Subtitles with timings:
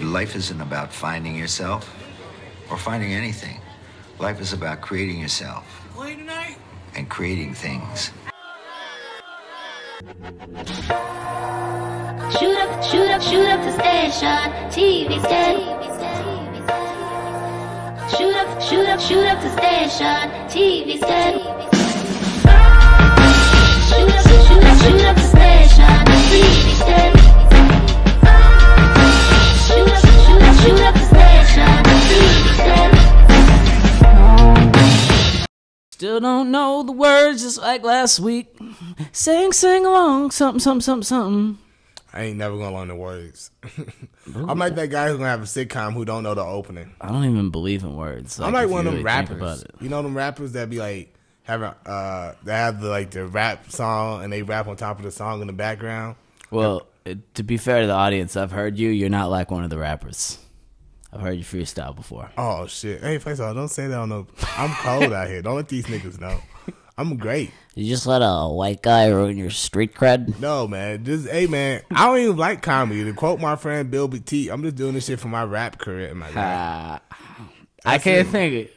[0.00, 1.92] Life isn't about finding yourself
[2.70, 3.60] or finding anything.
[4.20, 5.64] Life is about creating yourself
[6.94, 8.12] and creating things.
[12.38, 14.38] Shoot up, shoot up, shoot up the station.
[14.70, 15.64] TV steady.
[18.16, 20.30] Shoot up, shoot up, shoot up the station.
[20.46, 21.42] TV steady.
[23.88, 26.04] Shoot up, shoot up, shoot up the station.
[26.30, 27.19] TV steady.
[36.00, 38.58] Still don't know the words just like last week.
[39.12, 41.58] Sing, sing along, something, something, something, something.
[42.14, 43.50] I ain't never gonna learn the words.
[44.34, 46.94] I'm like that guy who's gonna have a sitcom who don't know the opening.
[47.02, 48.40] I don't even believe in words.
[48.40, 49.62] I'm like one of them really rappers.
[49.62, 49.74] it.
[49.82, 53.70] You know them rappers that be like having uh they have the like the rap
[53.70, 56.16] song and they rap on top of the song in the background.
[56.50, 56.86] Well,
[57.34, 58.88] to be fair to the audience, I've heard you.
[58.88, 60.38] You're not like one of the rappers.
[61.12, 62.30] I've heard you freestyle before.
[62.38, 63.02] Oh shit!
[63.02, 64.24] Hey, first of all, don't say that on the.
[64.56, 65.42] I'm cold out here.
[65.42, 66.40] Don't let these niggas know.
[66.96, 67.50] I'm great.
[67.74, 70.38] You just let a white guy ruin your street cred.
[70.38, 71.82] No man, just hey man.
[71.90, 73.04] I don't even like comedy.
[73.04, 76.14] To quote my friend Bill BT, I'm just doing this shit for my rap career
[76.14, 76.28] my.
[76.28, 76.98] Uh,
[77.84, 78.30] I can't it.
[78.30, 78.70] think.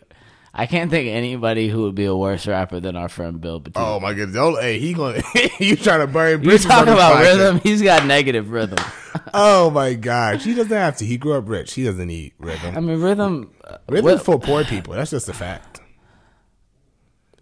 [0.56, 3.60] I can't think of anybody who would be a worse rapper than our friend Bill
[3.60, 3.74] Petit.
[3.76, 4.36] Oh my goodness!
[4.36, 5.24] Don't, hey, he going
[5.60, 6.66] you trying to burn you bridges?
[6.68, 7.22] on talk about podcast.
[7.38, 7.60] rhythm?
[7.62, 8.78] He's got negative rhythm.
[9.36, 11.06] Oh my gosh, he doesn't have to.
[11.06, 11.74] He grew up rich.
[11.74, 12.76] He doesn't need rhythm.
[12.76, 13.52] I mean, rhythm.
[13.64, 14.94] Uh, rhythm Rhythm's well- for poor people.
[14.96, 15.82] That's just a fact.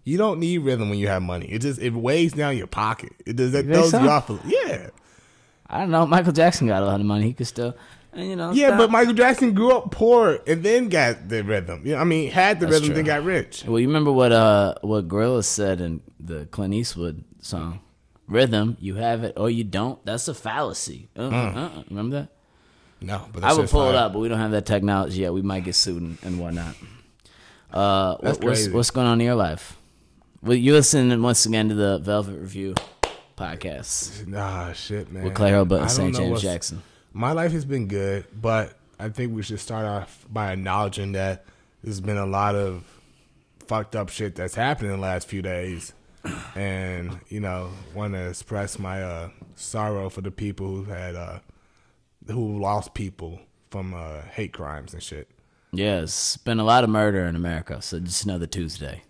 [0.04, 1.46] You don't need rhythm when you have money.
[1.46, 3.12] It just it weighs down your pocket.
[3.26, 4.02] It does that You throws so?
[4.02, 4.28] you off.
[4.30, 4.88] A, yeah,
[5.72, 6.06] I don't know.
[6.06, 7.24] Michael Jackson got a lot of money.
[7.24, 7.74] He could still,
[8.12, 8.52] and you know.
[8.52, 8.68] yeah.
[8.68, 8.78] stop.
[8.78, 11.86] But Michael Jackson grew up poor and then got the rhythm.
[11.86, 13.64] You know, I mean, had the That's rhythm, then got rich.
[13.66, 17.80] Well, you remember what uh what Gorillaz said in the Clint Eastwood song,
[18.28, 20.04] "Rhythm, you have it or you don't.
[20.04, 21.56] That's a fallacy." Uh, Mm.
[21.56, 21.82] uh.
[21.88, 22.28] Remember that?
[23.00, 25.32] No, but I would pull it up, but we don't have that technology yet.
[25.32, 26.76] We might get sued and, and whatnot.
[27.72, 28.70] Uh, That's what- what's crazy.
[28.72, 29.76] what's going on in your life?
[30.42, 32.74] Well, you listen once again to the Velvet Review
[33.36, 35.24] podcast Nah, shit, man.
[35.24, 36.14] with Clay Hurlbut I and St.
[36.16, 36.82] James Jackson.
[37.12, 41.44] My life has been good, but I think we should start off by acknowledging that
[41.82, 42.84] there's been a lot of
[43.66, 45.92] fucked up shit that's happened in the last few days.
[46.54, 51.40] And, you know, want to express my uh, sorrow for the people who had, uh,
[52.28, 53.40] who lost people
[53.70, 55.28] from uh, hate crimes and shit.
[55.72, 56.06] Yeah,
[56.44, 59.02] been a lot of murder in America, so just another Tuesday.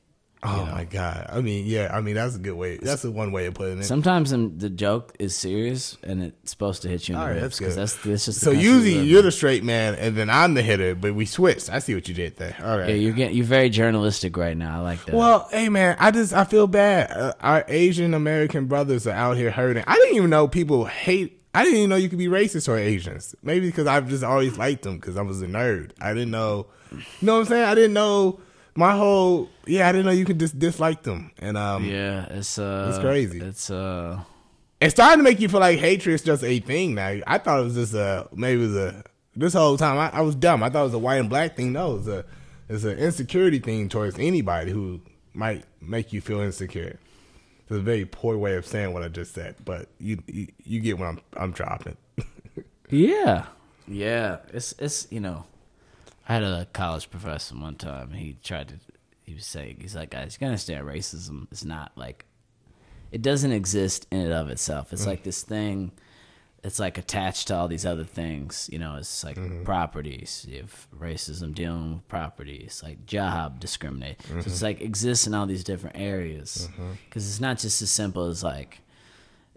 [0.45, 1.27] Oh my God.
[1.31, 2.77] I mean, yeah, I mean, that's a good way.
[2.77, 3.85] That's the one way of putting it.
[3.85, 7.43] Sometimes the joke is serious and it's supposed to hit you in All the right,
[7.43, 9.25] ribs that's because that's, that's just the so usually you're in.
[9.27, 11.71] the straight man and then I'm the hitter, but we switched.
[11.71, 12.57] I see what you did there.
[12.61, 12.89] All right.
[12.89, 14.79] yeah you're getting you're very journalistic right now.
[14.79, 15.15] I like that.
[15.15, 17.13] Well, hey man, I just I feel bad.
[17.13, 19.85] Uh, our Asian American brothers are out here hurting.
[19.87, 21.39] I didn't even know people hate.
[21.55, 23.37] I didn't even know you could be racist or Asians.
[23.45, 25.93] Maybe because I've just always liked them because I was a nerd.
[26.01, 26.67] I didn't know.
[26.91, 27.65] You know what I'm saying?
[27.65, 28.41] I didn't know
[28.75, 29.49] my whole.
[29.67, 31.33] Yeah, I didn't know you could just dislike them.
[31.39, 33.41] And um, yeah, it's uh, It's crazy.
[33.41, 34.21] It's uh,
[34.81, 37.19] it's starting to make you feel like hatred is just a thing now.
[37.27, 40.21] I thought it was just a maybe it was a this whole time I, I
[40.23, 40.63] was dumb.
[40.63, 41.73] I thought it was a white and black thing.
[41.73, 42.25] No, it's a
[42.69, 45.01] it's an insecurity thing towards anybody who
[45.35, 46.99] might make you feel insecure.
[47.63, 50.81] It's a very poor way of saying what I just said, but you you, you
[50.81, 51.97] get what I'm I'm dropping.
[52.91, 53.47] yeah,
[53.87, 54.39] yeah.
[54.53, 55.45] It's it's you know,
[56.29, 58.11] I had a college professor one time.
[58.13, 58.75] He tried to.
[59.23, 62.25] He was saying he's like, guys, you gotta understand racism is not like
[63.11, 64.93] it doesn't exist in and of itself.
[64.93, 65.93] It's like this thing.
[66.65, 68.69] It's like attached to all these other things.
[68.73, 70.47] You know, it's like properties.
[70.49, 74.23] You have racism dealing with properties, like job discriminate.
[74.23, 76.69] So it's like exists in all these different areas.
[77.05, 78.81] Because it's not just as simple as like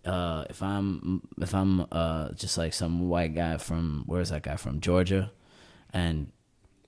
[0.03, 4.55] uh, if I'm if I'm uh, just like some white guy from where's that guy
[4.55, 5.31] from Georgia,
[5.93, 6.31] and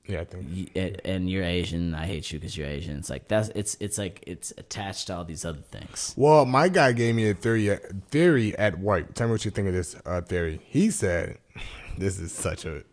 [0.08, 0.72] yeah, I think.
[0.76, 2.98] and- and you're Asian, I hate you because you're Asian.
[2.98, 6.14] It's like that's it's it's like it's attached to all these other things.
[6.18, 7.78] Well, my guy gave me a theory
[8.10, 9.14] theory at work.
[9.14, 10.62] Tell me what you think of this uh, theory.
[10.66, 11.38] He said,
[11.98, 12.84] "This is such a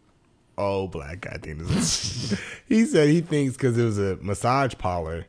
[0.59, 1.59] old black guy thing."
[2.69, 5.27] he said he thinks because it was a massage parlor,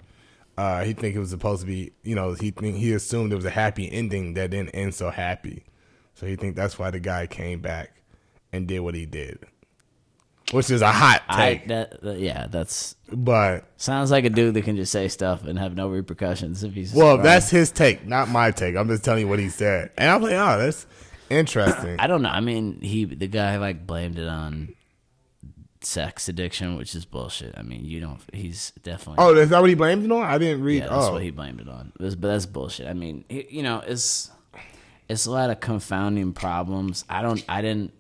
[0.58, 1.92] uh, he think it was supposed to be.
[2.04, 5.10] You know, he think he assumed it was a happy ending that didn't end so
[5.10, 5.64] happy.
[6.16, 7.92] So he think that's why the guy came back
[8.54, 9.40] and did what he did,
[10.52, 11.68] which is a hot I take.
[11.68, 15.58] that, that- yeah, that's but sounds like a dude that can just say stuff and
[15.60, 18.76] have no repercussions if he's well, that's his take, not my take.
[18.76, 20.86] I'm just telling you what he said, and I'm like, oh, that's
[21.30, 21.96] interesting.
[22.00, 22.30] I don't know.
[22.30, 24.76] I mean, he the guy like blamed it on
[25.86, 27.56] sex addiction, which is bullshit.
[27.58, 28.20] I mean, you don't.
[28.34, 29.24] He's definitely.
[29.24, 30.24] Oh, is that what he blamed it on?
[30.24, 30.84] I didn't read.
[30.84, 31.94] Yeah, that's oh, what he blamed it on.
[31.98, 32.88] But that's bullshit.
[32.88, 34.32] I mean, you know, it's
[35.08, 37.06] it's a lot of confounding problems.
[37.10, 37.44] I don't.
[37.48, 37.94] I didn't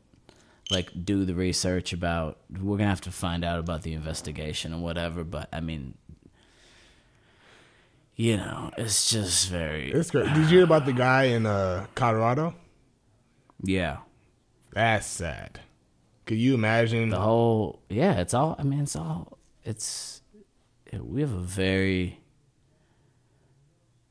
[0.70, 2.40] like do the research about.
[2.50, 5.24] We're gonna have to find out about the investigation and whatever.
[5.24, 5.96] But I mean,
[8.16, 10.28] you know, it's just very It's great.
[10.28, 12.56] Did you hear about the guy in uh, Colorado?
[13.64, 13.98] yeah.
[14.74, 15.62] That's sad.
[16.26, 17.10] Could you imagine?
[17.10, 18.56] The whole yeah, it's all.
[18.60, 19.38] I mean, it's all.
[19.64, 20.22] It's
[20.92, 22.20] we have a very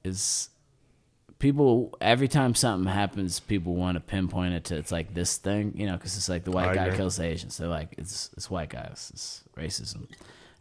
[0.03, 0.49] is
[1.45, 5.75] people every time something happens, people want to pinpoint it to it's like this thing,
[5.77, 6.97] you know, because it's like the white I guy agree.
[6.97, 7.55] kills the Asians.
[7.55, 10.09] So like it's it's white guys, it's racism.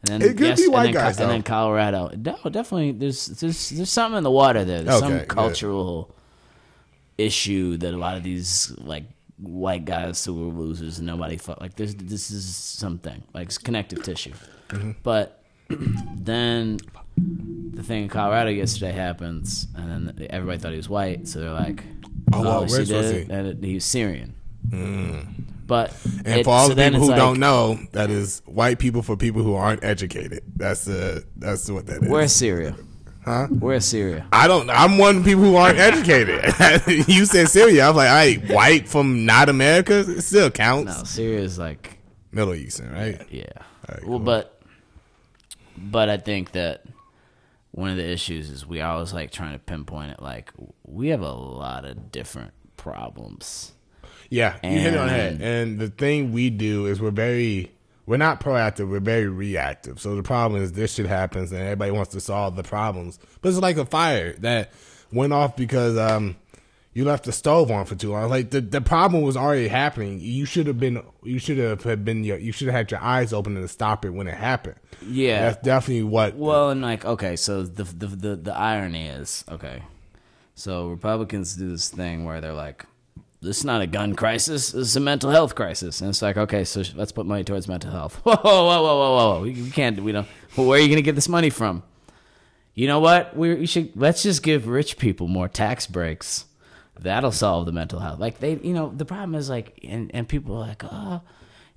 [0.02, 1.42] And then It could be and white then, guys, and then.
[1.42, 2.12] Colorado.
[2.18, 2.92] No, definitely.
[2.92, 4.84] There's there's there's something in the water there.
[4.84, 5.28] There's Okay, some good.
[5.30, 6.14] cultural
[7.18, 9.06] issue that a lot of these like
[9.38, 11.94] white guys who were losers and nobody fuck like this.
[11.98, 14.34] This is something like it's connective tissue.
[14.68, 14.92] Mm-hmm.
[15.02, 16.80] But then
[17.18, 21.52] the thing in Colorado yesterday happens, and then everybody thought he was white, so they're
[21.52, 21.84] like,
[22.32, 23.22] Oh, well, was oh, he?
[23.30, 24.36] and it, he was Syrian.
[24.70, 25.28] Mm.
[25.68, 25.94] But
[26.26, 29.02] and it- for all so the people who like, don't know, that is white people
[29.02, 30.44] for people who aren't educated.
[30.56, 32.10] That's the that's what that is.
[32.10, 32.76] where's Syria?
[33.24, 33.48] Huh?
[33.48, 34.26] Where's Syria?
[34.34, 34.70] I don't.
[34.70, 36.44] I'm one of the people who aren't educated.
[37.08, 37.86] you said Syria.
[37.86, 40.00] I was like, I white from not America.
[40.00, 40.98] It still counts.
[40.98, 41.98] No, Syria is like
[42.34, 43.22] Middle Eastern, right?
[43.32, 43.46] Yeah.
[43.90, 44.20] Alright, well, cool.
[44.20, 44.62] but
[45.78, 46.84] but I think that
[47.74, 50.22] one of the issues is we always like trying to pinpoint it.
[50.22, 50.52] Like
[50.86, 53.74] we have a lot of different problems.
[54.30, 55.34] Yeah, you hit it on head.
[55.34, 57.72] And- And the thing we do is we're very,
[58.06, 58.90] we're not proactive.
[58.90, 60.00] We're very reactive.
[60.00, 63.50] So the problem is this shit happens and everybody wants to solve the problems, but
[63.50, 64.72] it's like a fire that
[65.12, 66.36] went off because um
[66.94, 68.30] you left the stove on for too long.
[68.30, 70.20] Like the the problem was already happening.
[70.22, 73.02] You should have been, you should have had been, your, you should have had your
[73.02, 74.76] eyes open to stop it when it happened.
[75.06, 75.50] Yeah.
[75.50, 76.36] that's definitely what.
[76.36, 79.82] Well, and like okay, so the the the, the irony is okay.
[80.56, 82.86] So Republicans do this thing where they're like,
[83.42, 84.72] "This is not a gun crisis.
[84.72, 87.44] This is a mental health crisis," and it's like, okay, so sh- let's put money
[87.44, 88.16] towards mental health.
[88.24, 89.42] Whoa, whoa, whoa, whoa, whoa, whoa!
[89.42, 90.00] We, we can't.
[90.00, 90.28] We don't.
[90.56, 91.82] Well, where are you gonna get this money from?
[92.76, 93.36] You know what?
[93.36, 96.46] We, we should let's just give rich people more tax breaks.
[97.00, 98.20] That'll solve the mental health.
[98.20, 101.22] Like they, you know, the problem is like, and and people are like, oh,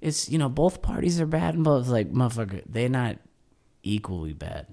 [0.00, 3.16] it's you know, both parties are bad, and both like, motherfucker, they're not
[3.82, 4.66] equally bad.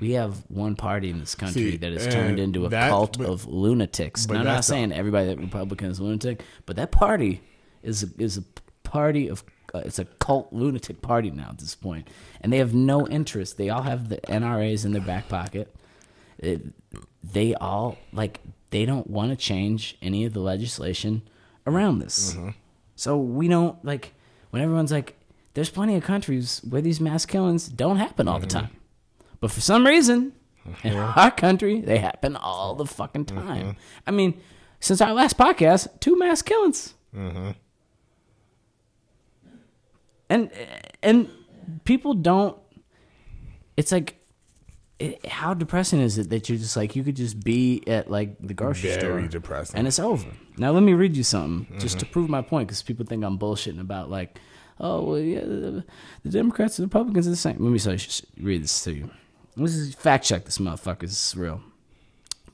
[0.00, 1.70] We have one party in this country Mm-hmm.
[1.72, 4.24] See, that has turned into a that- cult but- of lunatics.
[4.26, 7.40] And I'm not that's the- saying everybody that Republican is lunatic, but that party
[7.82, 8.44] is a, is a
[8.82, 9.44] party of
[9.74, 12.08] uh, it's a cult lunatic party now at this point,
[12.40, 13.56] and they have no interest.
[13.56, 15.74] They all have the NRAs in their back pocket.
[16.38, 16.62] It,
[17.22, 18.40] they all like
[18.72, 21.22] they don't want to change any of the legislation
[21.66, 22.34] around this.
[22.34, 22.48] Mm-hmm.
[22.96, 24.12] So we don't like
[24.50, 25.16] when everyone's like,
[25.54, 28.66] there's plenty of countries where these mass killings don't happen all the Mm-hmm.
[28.66, 28.76] time,
[29.40, 30.32] but for some reason,
[30.82, 33.44] in our country they happen all the fucking time.
[33.66, 33.78] Mm-hmm.
[34.06, 34.40] I mean,
[34.80, 37.50] since our last podcast, two mass killings, Mm-hmm.
[40.28, 40.50] and
[41.02, 41.28] and
[41.84, 42.56] people don't.
[43.76, 44.18] It's like.
[45.02, 48.36] It, how depressing is it that you're just like you could just be at like
[48.40, 49.78] the grocery Very store depressing.
[49.78, 50.26] and it's over.
[50.56, 52.06] Now let me read you something just Mm-hmm.
[52.06, 54.38] to prove my point because people think I'm bullshitting about like,
[54.80, 55.84] oh well, yeah, the,
[56.24, 57.56] the Democrats and Republicans are the same.
[57.58, 57.98] Let me say,
[58.40, 59.10] read this to you.
[59.56, 61.00] This is fact check this motherfucker.
[61.00, 61.60] This is real.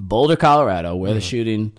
[0.00, 1.14] Boulder, Colorado, where Mm-hmm.
[1.16, 1.72] the shooting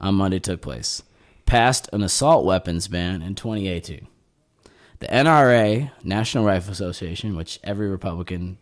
[0.00, 1.02] on Monday took place,
[1.46, 4.06] passed an assault weapons ban in 2018.
[5.00, 8.58] The NRA, National Rifle Association, which every Republican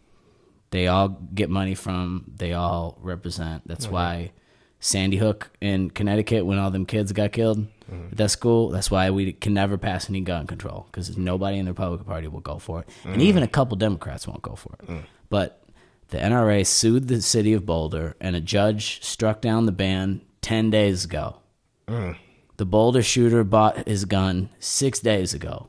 [0.70, 3.66] they all get money from, they all represent.
[3.66, 3.94] That's mm-hmm.
[3.94, 4.32] why
[4.80, 8.08] Sandy Hook in Connecticut, when all them kids got killed mm-hmm.
[8.10, 11.64] at that school, that's why we can never pass any gun control because nobody in
[11.64, 13.22] the Republican Party will go for it, and mm-hmm.
[13.22, 14.86] even a couple Democrats won't go for it.
[14.86, 15.02] Mm.
[15.28, 15.62] But
[16.08, 20.70] the NRA sued the city of Boulder, and a judge struck down the ban ten
[20.70, 21.38] days ago.
[21.88, 22.16] Mm.
[22.56, 25.68] The Boulder shooter bought his gun six days ago,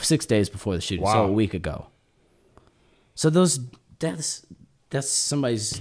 [0.00, 1.86] six days before the shooting, so a week ago.
[3.14, 3.60] So those
[3.98, 4.44] that's
[4.90, 5.80] that's somebody's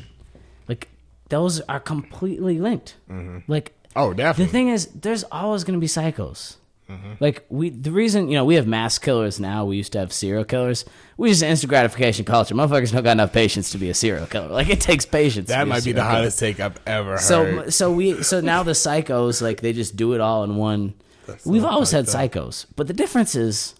[0.68, 0.90] like
[1.30, 2.96] those are completely linked.
[3.10, 3.40] Mm-hmm.
[3.52, 4.46] Like oh, definitely.
[4.46, 6.58] the thing is, there's always going to be psychos.
[6.90, 7.14] Mm-hmm.
[7.22, 9.66] Like we, the reason you know we have mass killers now.
[9.66, 10.84] We used to have serial killers.
[11.16, 12.54] We just instant gratification culture.
[12.56, 14.50] Motherfuckers don't got enough patience to be a serial killer.
[14.50, 15.48] Like it takes patience.
[15.48, 16.12] to that be might be the killer.
[16.12, 17.74] hottest take I've ever So heard.
[17.74, 20.94] so we so now the psychos like they just do it all in one.
[21.46, 23.76] We've always had psychos, but the difference is,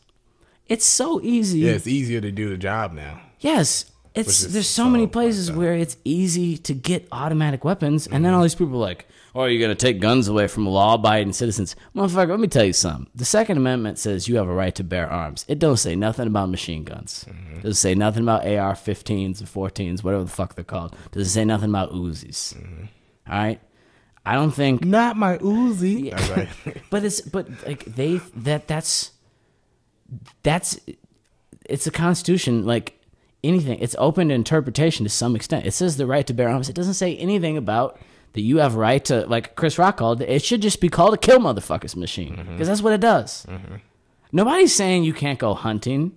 [0.70, 1.60] it's so easy.
[1.60, 3.20] yeah, it's easier to do the job now.
[3.42, 3.84] Yes,
[4.16, 5.60] it's there's so many places fucked up.
[5.60, 8.24] where it's easy to get automatic weapons, and Mm-hmm.
[8.24, 11.76] then all these people are like, "Oh, you're gonna take guns away from law-abiding citizens,
[11.96, 13.08] motherfucker." Let me tell you something.
[13.16, 15.46] The Second Amendment says you have a right to bear arms.
[15.48, 17.26] It don't say nothing about machine guns.
[17.28, 17.54] Mm-hmm.
[17.58, 20.96] It doesn't say nothing about AR-15s or 14s, whatever the fuck they're called.
[21.12, 22.54] Doesn't say nothing about Uzis.
[22.56, 22.86] Mm-hmm.
[23.32, 23.60] All right,
[24.26, 26.12] I don't think Not my Uzi.
[26.12, 26.50] That's right.
[26.92, 29.12] but it's but like they that that's
[30.44, 30.80] that's
[31.66, 33.00] it's a constitution like
[33.44, 33.80] anything.
[33.80, 35.66] It's open to interpretation to some extent.
[35.66, 36.70] It says the right to bear arms.
[36.70, 38.00] It doesn't say anything about
[38.34, 40.30] that you have right to like Chris Rock called it.
[40.30, 42.64] It should just be called a kill motherfuckers machine because Mm-hmm.
[42.64, 43.46] that's what it does.
[43.46, 43.76] Mm-hmm.
[44.32, 46.14] Nobody's saying you can't go hunting.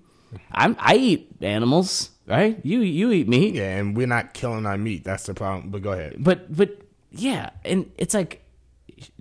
[0.50, 2.58] I'm I eat animals, right?
[2.64, 3.54] You you eat meat.
[3.54, 5.04] Yeah, and we're not killing our meat.
[5.04, 5.70] That's the problem.
[5.70, 6.16] But go ahead.
[6.18, 6.80] But but
[7.10, 8.42] yeah, and it's like,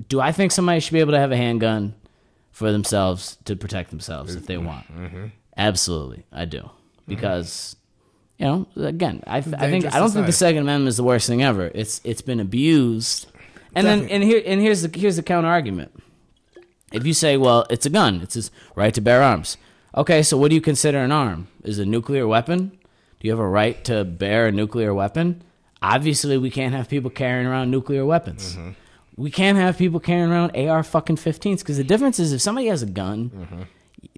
[0.07, 1.93] do I think somebody should be able to have a handgun
[2.51, 4.65] for themselves to protect themselves if they mm-hmm.
[4.65, 4.87] want?
[4.87, 5.25] Mm-hmm.
[5.57, 6.69] Absolutely, I do
[7.07, 7.75] because
[8.37, 10.31] you know again, I, I think I don't think the.
[10.31, 11.71] Second Amendment is the worst thing ever.
[11.73, 13.27] It's it's been abused,
[13.73, 15.91] and then and here and here's the here's the counter argument.
[16.91, 19.57] If you say, well, it's a gun, it's his right to bear arms.
[19.95, 21.47] Okay, so what do you consider an arm?
[21.63, 22.69] Is it a nuclear weapon?
[23.19, 25.41] Do you have a right to bear a nuclear weapon?
[25.81, 28.57] Obviously, we can't have people carrying around nuclear weapons.
[29.17, 32.67] We can't have people carrying around AR fucking 15s because the difference is if somebody
[32.67, 33.67] has a gun,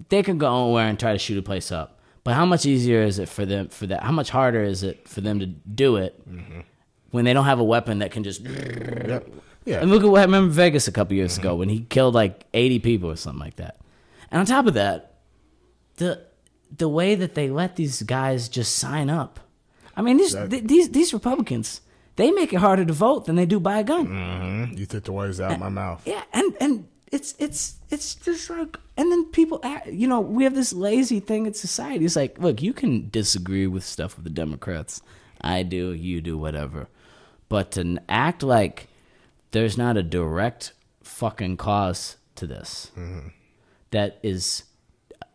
[0.09, 1.96] they can go anywhere and try to shoot a place up.
[2.27, 4.03] But how much easier is it for them for that?
[4.03, 6.21] How much harder is it for them to do it
[7.11, 9.29] when they don't have a weapon that can just Yep.
[9.63, 9.79] Yeah.
[9.79, 12.43] and look at what happened in Vegas a couple years ago when he killed like
[12.53, 13.77] 80 people or something like that.
[14.29, 15.13] And on top of that,
[15.95, 16.19] the
[16.77, 19.39] the way that they let these guys just sign up.
[19.95, 21.79] I mean, these th- these these Republicans,
[22.17, 24.05] they make it harder to vote than they do buy a gun.
[24.07, 24.77] Mhm.
[24.77, 26.01] You took the words out of my mouth.
[26.05, 30.43] Yeah, and and it's it's it's just like, and then people, act, you know, we
[30.43, 32.03] have this lazy thing in society.
[32.05, 35.01] It's like, look, you can disagree with stuff with the Democrats.
[35.39, 36.87] I do, you do, whatever.
[37.49, 38.87] But to act like
[39.51, 40.73] there's not a direct
[41.03, 42.91] fucking cause to this
[43.91, 44.63] that is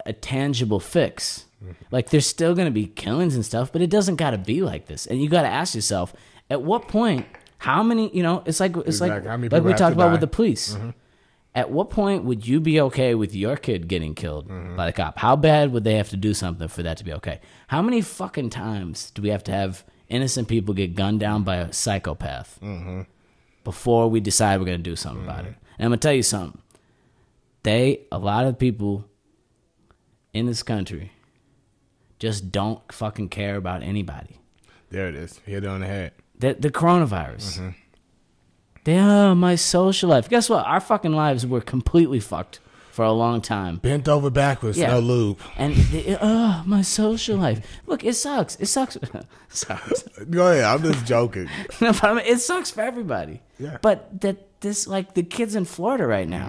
[0.05, 1.47] a tangible fix.
[1.91, 4.61] Like there's still going to be killings and stuff, but it doesn't got to be
[4.63, 5.07] like this.
[5.07, 6.13] And you got to ask yourself,
[6.51, 7.25] at what point,
[7.59, 9.31] how many, you know, it's like it's Exactly.
[9.31, 10.77] like like we talked about with the police.
[11.55, 14.77] At what point would you be okay with your kid getting killed Mm-hmm.
[14.77, 15.19] by the cop?
[15.19, 17.41] How bad would they have to do something for that to be okay?
[17.69, 21.57] How many fucking times do we have to have innocent people get gunned down by
[21.57, 23.03] a psychopath Mm-hmm.
[23.65, 25.55] before we decide we're going to do something about it?
[25.79, 26.61] And I'm going to tell you something.
[27.65, 29.05] They, a lot of people
[30.33, 31.13] in this country,
[32.19, 34.39] just don't fucking care about anybody.
[34.91, 35.39] There it is.
[35.45, 36.13] Hit it on the head.
[36.39, 37.75] The, the coronavirus.
[38.85, 39.09] Mm-hmm.
[39.09, 40.29] Oh, my social life.
[40.29, 40.67] Guess what?
[40.67, 42.61] Our fucking lives were completely fucked
[42.91, 43.77] for a long time.
[43.77, 44.77] Bent over backwards.
[44.77, 44.89] Yeah.
[44.89, 45.39] No lube.
[45.57, 47.65] And they, oh, my social life.
[47.87, 48.57] Look, it sucks.
[48.57, 48.99] It sucks.
[49.49, 50.03] sucks.
[50.31, 50.65] Go ahead.
[50.65, 51.49] I'm just joking.
[51.81, 53.41] No, but I mean, it sucks for everybody.
[53.59, 53.79] Yeah.
[53.81, 56.49] But that this like the kids in Florida right now,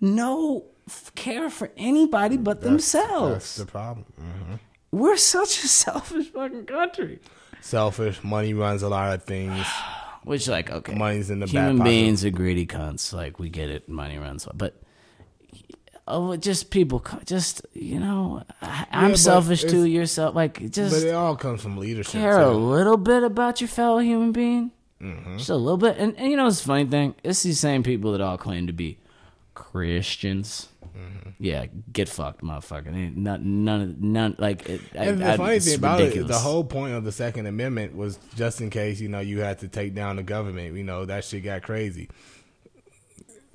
[0.00, 0.14] Mm-hmm.
[0.16, 3.32] no f- care for anybody but themselves.
[3.34, 4.06] That's the problem.
[4.20, 4.58] Mhm.
[4.92, 7.20] We're such a selfish fucking country.
[7.60, 8.24] Selfish.
[8.24, 9.66] Money runs a lot of things.
[10.24, 11.90] Which like okay, Money's in the human pocket.
[11.90, 13.12] beings are greedy cunts.
[13.12, 14.46] Like we get it, money runs.
[14.54, 14.80] But
[16.06, 19.84] oh, just people, just you know, I, I'm but selfish too.
[19.84, 20.94] Yourself, like just.
[20.94, 22.12] But it all comes from leadership.
[22.12, 24.72] care a little bit about your fellow human being.
[25.00, 25.38] Mm-hmm.
[25.38, 25.96] Just a little bit.
[25.96, 27.14] And, and you know, it's funny thing.
[27.24, 28.98] It's these same people that all claim to be
[29.54, 30.68] Christians.
[31.00, 31.30] Mm-hmm.
[31.38, 32.94] Yeah, get fucked, motherfucker.
[32.94, 34.36] Ain't None, none, of- none.
[34.38, 37.12] Like, it, And I- the funny it's thing about it, the whole point of the
[37.12, 40.76] Second Amendment was just in case you know you had to take down the government.
[40.76, 42.08] You know that shit got crazy.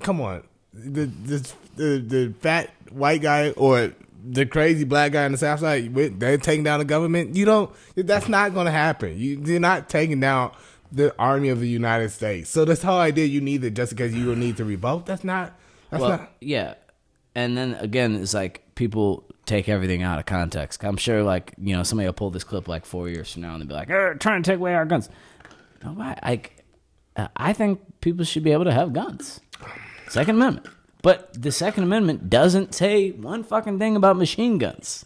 [0.01, 3.93] Come on, the the the, the fat white guy or
[4.27, 7.35] the crazy black guy on the south side, they're taking down the government.
[7.35, 7.71] You don't.
[7.95, 9.17] That's not going to happen.
[9.17, 10.51] You, you're not taking down
[10.91, 12.49] the army of the United States.
[12.49, 15.05] So this whole idea you need it just because you need to revolt.
[15.05, 15.53] That's not.
[15.91, 16.31] That's well, not.
[16.41, 16.73] yeah.
[17.35, 20.83] And then again, it's like people take everything out of context.
[20.83, 23.53] I'm sure, like you know, somebody will pull this clip like four years from now
[23.53, 25.09] and they'll be like, "Er, "Trying to take away our guns."
[25.83, 26.63] No, I, like,
[27.15, 29.39] uh, I think people should be able to have guns.
[30.09, 30.67] Second Amendment,
[31.01, 35.03] but the Second Amendment doesn't say one fucking thing about machine guns.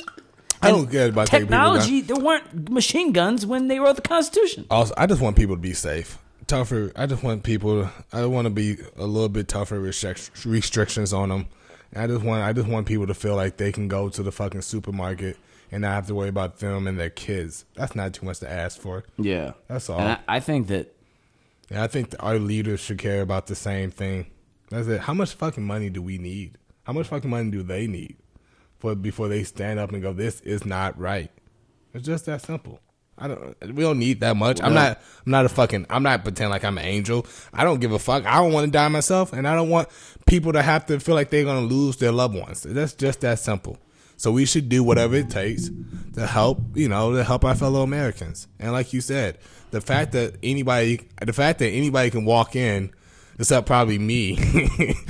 [0.61, 1.27] I don't care about.
[1.27, 2.01] Technology.
[2.01, 4.65] There weren't machine guns when they wrote the Constitution.
[4.69, 6.17] Also, I just want people to be safe,
[6.47, 6.91] tougher.
[6.95, 7.89] I just want people.
[8.11, 11.47] I want to be a little bit tougher restric- restrictions on them.
[11.95, 12.43] I just want.
[12.43, 15.37] I just want people to feel like they can go to the fucking supermarket
[15.71, 17.65] and not have to worry about them and their kids.
[17.75, 19.03] That's not too much to ask for.
[19.17, 19.99] Yeah, That's all.
[19.99, 20.95] And I, I think that
[21.69, 24.27] And I think our leaders should care about the same thing.
[24.69, 25.01] That's it.
[25.01, 26.57] How much fucking money do we need?
[26.83, 28.17] How much fucking money do they need
[28.77, 31.31] for before they stand up and go, "This is not right."
[31.93, 32.79] It's just that simple.
[33.19, 33.75] I don't.
[33.75, 34.61] We don't need that much.
[34.61, 35.01] I'm not.
[35.25, 35.85] I'm not a fucking.
[35.89, 37.25] I'm not pretending like I'm an angel.
[37.53, 38.25] I don't give a fuck.
[38.25, 39.89] I don't want to die myself, and I don't want
[40.25, 42.63] people to have to feel like they're gonna lose their loved ones.
[42.63, 43.77] That's just that simple.
[44.17, 45.69] So we should do whatever it takes
[46.15, 48.47] to help, you know, to help our fellow Americans.
[48.59, 49.37] And like you said,
[49.71, 52.91] the fact that anybody, the fact that anybody can walk in,
[53.39, 54.37] except probably me,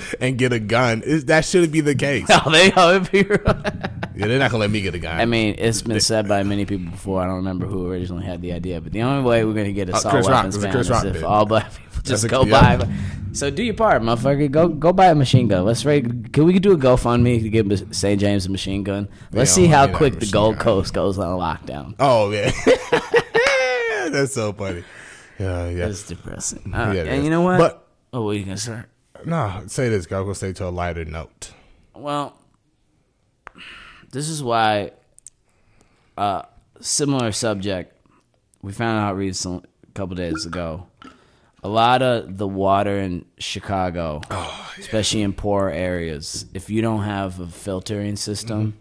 [0.22, 2.28] and get a gun, is that shouldn't be the case.
[2.30, 3.26] oh, they it'd be-
[4.20, 5.20] Yeah, they're not gonna let me get a gun.
[5.20, 7.22] I mean, it's been said by many people before.
[7.22, 9.88] I don't remember who originally had the idea, but the only way we're gonna get
[9.90, 12.28] assault Uh, Chris weapons It banned Chris is Rock if all black people just a-
[12.28, 12.78] go yeah.
[12.78, 12.90] buy.
[13.32, 14.50] So do your part, motherfucker.
[14.52, 15.64] Go go buy a machine gun.
[15.64, 16.34] Let's rate.
[16.34, 18.20] Can we do a GoFundMe to give St.
[18.20, 19.08] James a machine gun?
[19.32, 20.64] Let's see how quick the Gold gun.
[20.64, 21.94] Coast goes on lockdown.
[22.00, 22.50] oh yeah,
[24.10, 24.84] that's so funny.
[25.40, 25.88] Yeah, yeah.
[25.88, 26.74] It's depressing.
[26.74, 27.58] Uh, Yeah, it and you know what?
[27.60, 28.82] But oh, what are you gonna say?
[29.26, 30.06] no, say this.
[30.06, 31.52] I'm gonna say to a lighter note.
[31.96, 32.38] Well,
[34.12, 34.92] this is why.
[36.18, 36.44] Uh,
[36.82, 37.96] similar subject.
[38.62, 40.88] We found out recently, a couple days ago.
[41.64, 47.04] A lot of the water in Chicago, Oh, especially in poor areas, if you don't
[47.04, 48.78] have a filtering system, Mm-hmm.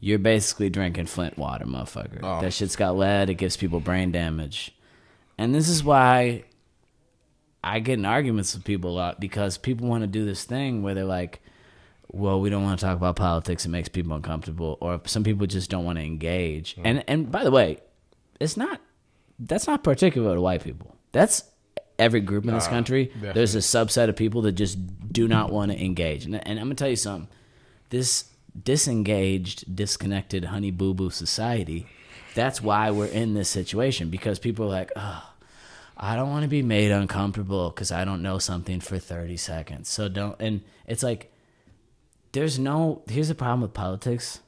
[0.00, 2.20] you're basically drinking Flint water, motherfucker.
[2.22, 2.40] Oh.
[2.40, 3.28] That shit's got lead.
[3.30, 4.72] It gives people brain damage,
[5.36, 6.44] and this is why
[7.68, 10.82] I get in arguments with people a lot because people want to do this thing
[10.82, 11.40] where they're like,
[12.10, 13.66] well, we don't want to talk about politics.
[13.66, 16.76] It makes people uncomfortable, or some people just don't want to engage.
[16.76, 16.82] Mm.
[16.84, 17.78] And and by the way,
[18.40, 18.80] it's not
[19.38, 20.96] that's not particular to white people.
[21.12, 21.44] That's
[21.98, 23.12] every group in this uh, country.
[23.20, 24.78] There's a subset of people that just
[25.12, 26.24] do not want to engage.
[26.24, 27.28] And, and I'm gonna tell you something.
[27.90, 31.86] This disengaged, disconnected, honey boo boo society.
[32.34, 35.28] That's why we're in this situation because people are like, oh,
[36.00, 39.88] I don't want to be made uncomfortable because I don't know something for 30 seconds.
[39.88, 40.36] So don't.
[40.40, 41.32] And it's like,
[42.32, 43.02] there's no.
[43.08, 44.40] Here's the problem with politics.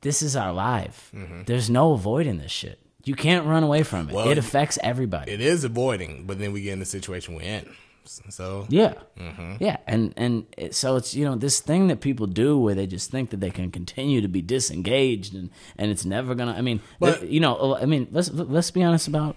[0.00, 1.12] This is our life.
[1.46, 2.78] There's no avoiding this shit.
[3.04, 4.14] You can't run away from it.
[4.14, 5.30] Well, it affects everybody.
[5.32, 7.70] It is avoiding, but then we get in the situation we're in.
[8.04, 9.56] So Yeah, Mm-hmm.
[9.60, 12.86] yeah, and and it, so it's you know this thing that people do where they
[12.86, 16.52] just think that they can continue to be disengaged and and it's never gonna.
[16.52, 19.36] I mean, But- th- you know, I mean, let's let's be honest about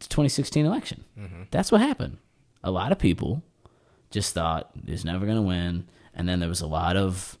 [0.00, 1.04] 2016 election.
[1.18, 1.42] Mm-hmm.
[1.50, 2.18] That's what happened.
[2.62, 3.42] A lot of people
[4.10, 7.38] just thought it's never gonna win, and then there was a lot of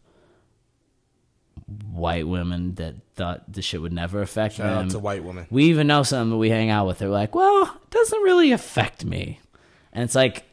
[1.92, 4.86] white women that thought the shit would never affect shout them.
[4.86, 5.46] out to white women.
[5.50, 6.98] We even know some that we hang out with.
[6.98, 9.40] They're like, well, it doesn't really affect me.
[9.92, 10.44] And it's like,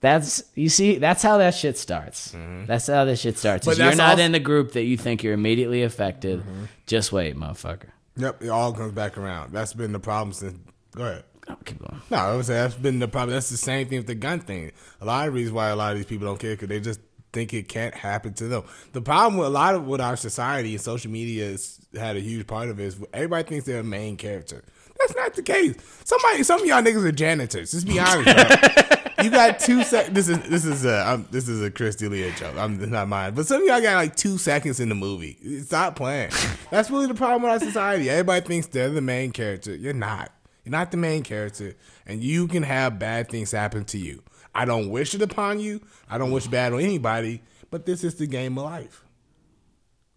[0.00, 2.34] that's, you see, that's how that shit starts.
[2.66, 3.66] That's how this shit starts.
[3.66, 3.78] Mm-hmm.
[3.80, 6.40] But you're not also- in the group that you think you're immediately affected.
[6.40, 6.64] Mm-hmm.
[6.86, 7.88] Just wait, motherfucker.
[8.16, 9.52] Yep, it all comes back around.
[9.52, 10.56] That's been the problem since.
[10.94, 11.24] Go ahead.
[11.48, 12.00] Oh, keep going.
[12.10, 13.34] No, I would say that's been the problem.
[13.34, 14.72] That's the same thing with the gun thing.
[15.00, 17.00] A lot of reasons why a lot of these people don't care because they just
[17.32, 18.64] think it can't happen to them.
[18.92, 22.20] The problem with a lot of what our society and social media has had a
[22.20, 24.64] huge part of it is everybody thinks they're a main character.
[24.98, 25.74] That's not the case.
[26.04, 27.74] Somebody, some of y'all niggas are janitors.
[27.74, 28.24] Let's be honest.
[28.24, 29.04] bro.
[29.24, 30.14] you got two seconds.
[30.14, 32.56] This is this is a I'm, this is a Chris D'Elia joke.
[32.56, 33.34] I'm it's not mine.
[33.34, 35.36] But some of y'all got like two seconds in the movie.
[35.62, 36.30] Stop playing.
[36.70, 38.08] That's really the problem with our society.
[38.08, 39.74] Everybody thinks they're the main character.
[39.74, 40.30] You're not.
[40.64, 41.74] You're not the main character,
[42.06, 44.22] and you can have bad things happen to you.
[44.54, 45.80] I don't wish it upon you.
[46.08, 47.42] I don't wish bad on anybody.
[47.70, 49.04] But this is the game of life.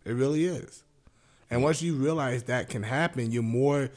[0.05, 0.83] It really is.
[1.49, 3.89] And once you realize that can happen, you're more,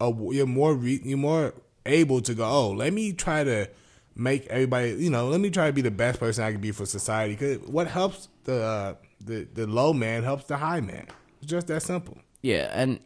[0.00, 1.52] uh, you're more, re- you're more
[1.84, 2.44] able to go.
[2.44, 3.68] Oh, let me try to
[4.14, 6.72] make everybody, you know, let me try to be the best person I can be
[6.72, 7.34] for society.
[7.34, 11.06] Because what helps the uh, the the low man helps the high man.
[11.40, 12.18] It's just that simple.
[12.40, 13.00] Yeah, and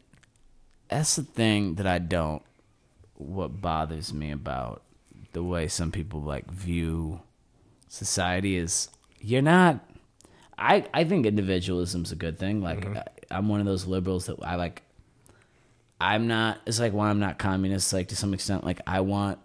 [0.89, 2.43] that's the thing that I don't.
[3.17, 4.83] What bothers me about
[5.33, 7.21] the way some people like view
[7.89, 8.89] society is
[9.21, 9.81] you're not.
[10.59, 12.63] I I think individualism's a good thing.
[12.63, 12.97] Like mm-hmm.
[12.97, 14.83] I, I'm one of those liberals that I like.
[16.01, 16.61] I'm not.
[16.67, 17.93] It's like why I'm not communist.
[17.93, 19.39] Like to some extent, like I want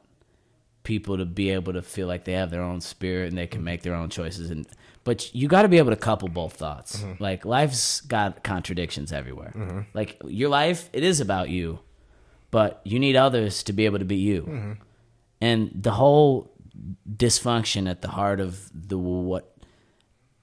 [0.83, 3.59] people to be able to feel like they have their own spirit and they can
[3.59, 3.65] mm-hmm.
[3.65, 4.67] make their own choices and
[5.03, 7.21] but you got to be able to couple both thoughts mm-hmm.
[7.21, 11.77] like life's got contradictions everywhere like your life it is about you
[12.51, 14.73] but you need others to be able to be you mm-hmm.
[15.39, 16.51] and the whole
[17.09, 19.51] dysfunction at the heart of the what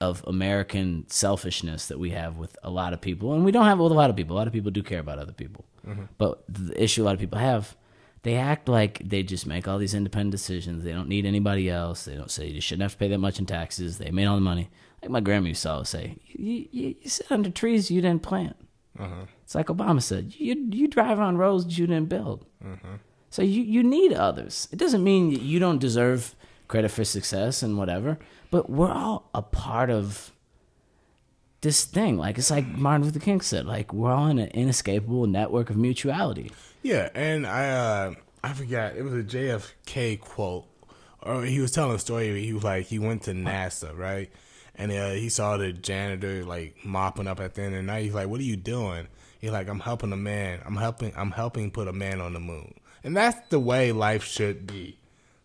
[0.01, 3.79] of American selfishness that we have with a lot of people, and we don't have
[3.79, 4.35] with a lot of people.
[4.35, 6.05] A lot of people do care about other people, mm-hmm.
[6.17, 7.75] but the issue a lot of people have,
[8.23, 10.83] they act like they just make all these independent decisions.
[10.83, 12.05] They don't need anybody else.
[12.05, 13.97] They don't say you shouldn't have to pay that much in taxes.
[13.97, 14.69] They made all the money.
[15.01, 18.23] Like my grandma used to always say, "You, you, you sit under trees you didn't
[18.23, 18.55] plant."
[18.99, 19.25] Uh-huh.
[19.43, 22.97] It's like Obama said, "You you drive on roads you didn't build." Uh-huh.
[23.29, 24.67] So you, you need others.
[24.71, 26.35] It doesn't mean that you don't deserve
[26.67, 28.17] credit for success and whatever,
[28.51, 30.31] but we're all a part of
[31.61, 32.17] this thing.
[32.17, 35.77] Like it's like Martin Luther King said, like we're all in an inescapable network of
[35.77, 36.51] mutuality.
[36.81, 40.65] Yeah, and I uh I forgot it was a JFK quote,
[41.21, 42.43] or he was telling a story.
[42.43, 43.49] He was like he went to uh-huh.
[43.49, 44.31] NASA, right?
[44.79, 48.05] And uh, he saw the janitor like mopping up at the end of the night.
[48.05, 49.07] He's like, "What are you doing?"
[49.39, 50.61] He's like, "I'm helping a man.
[50.65, 51.13] I'm helping.
[51.17, 54.97] I'm helping put a man on the moon." And that's the way life should be.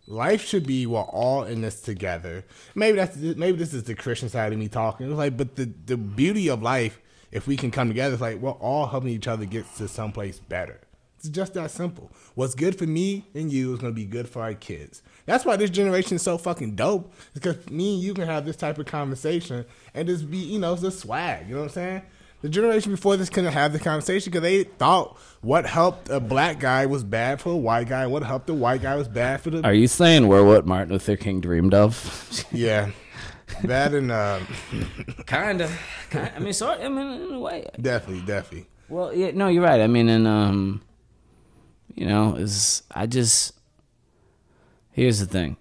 [0.07, 2.45] Life should be we're all in this together.
[2.75, 5.09] Maybe that's maybe this is the Christian side of me talking.
[5.09, 8.39] It's like, but the the beauty of life, if we can come together, it's like
[8.39, 10.79] we're all helping each other get to someplace better.
[11.17, 12.11] It's just that simple.
[12.35, 15.01] What's good for me and you is gonna be good for our kids.
[15.25, 17.11] That's why this generation is so fucking dope.
[17.33, 20.73] Because me and you can have this type of conversation and just be, you know,
[20.73, 21.47] it's just swag.
[21.47, 22.01] You know what I'm saying?
[22.41, 26.59] The generation before this couldn't have the conversation because they thought what helped a black
[26.59, 29.49] guy was bad for a white guy, what helped a white guy was bad for
[29.49, 29.63] the.
[29.63, 32.45] Are you saying we're what Martin Luther King dreamed of?
[32.51, 32.91] yeah,
[33.63, 34.41] that and uh,
[35.25, 35.71] Kinda.
[36.11, 36.35] Kinda.
[36.35, 36.81] I mean, sort.
[36.81, 37.67] I mean, in a way.
[37.81, 38.67] definitely, definitely.
[38.89, 39.81] Well, yeah, no, you're right.
[39.81, 40.83] I mean, and um,
[41.95, 43.53] you know, is I just
[44.95, 45.57] here's the thing.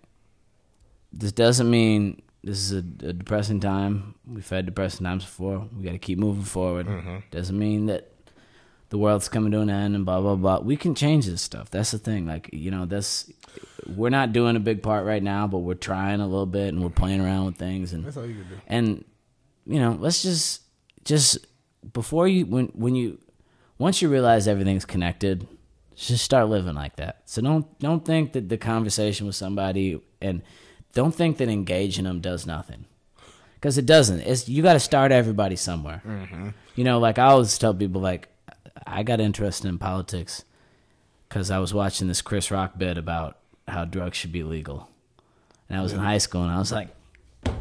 [1.13, 4.15] This doesn't mean this is a, a depressing time.
[4.27, 5.69] We've had depressing times before.
[5.77, 6.87] We got to keep moving forward.
[6.87, 7.17] Mm-hmm.
[7.31, 8.11] Doesn't mean that
[8.91, 10.61] the world's coming to an end and blah blah blah.
[10.61, 11.71] We can change this stuff.
[11.71, 12.27] That's the thing.
[12.27, 13.31] Like you know, that's
[13.87, 16.83] we're not doing a big part right now, but we're trying a little bit and
[16.83, 18.61] we're playing around with things and That's all you can do.
[18.67, 19.05] and
[19.67, 20.63] you know let's just
[21.05, 21.39] just
[21.93, 23.19] before you when when you
[23.79, 25.47] once you realize everything's connected
[25.97, 30.43] just start living like that so don't don't think that the conversation with somebody and
[30.93, 32.85] don't think that engaging them does nothing
[33.55, 36.03] because it doesn't it's you got to start everybody somewhere
[36.75, 38.29] you know like i always tell people like
[38.87, 40.45] i got interested in politics
[41.29, 44.89] because i was watching this chris rock bit about how drugs should be legal
[45.69, 46.89] and i was in high school and i was like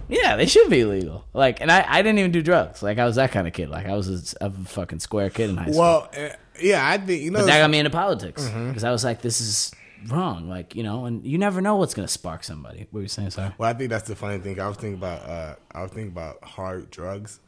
[0.08, 1.26] yeah, they should be legal.
[1.34, 2.84] Like, and I, I didn't even do drugs.
[2.84, 3.70] Like, I was that kind of kid.
[3.70, 5.80] Like, I was a, a fucking square kid in high school.
[5.80, 6.30] Well, uh,
[6.62, 7.40] yeah, I think you know.
[7.40, 9.72] but that got me into politics because I was like, this is
[10.10, 10.50] wrong.
[10.50, 12.80] Like, you know, and you never know what's gonna spark somebody.
[12.92, 13.54] What were you saying, sorry?
[13.58, 14.60] Well, I think that's the funny thing.
[14.60, 17.40] I was thinking about uh, I was thinking about hard drugs,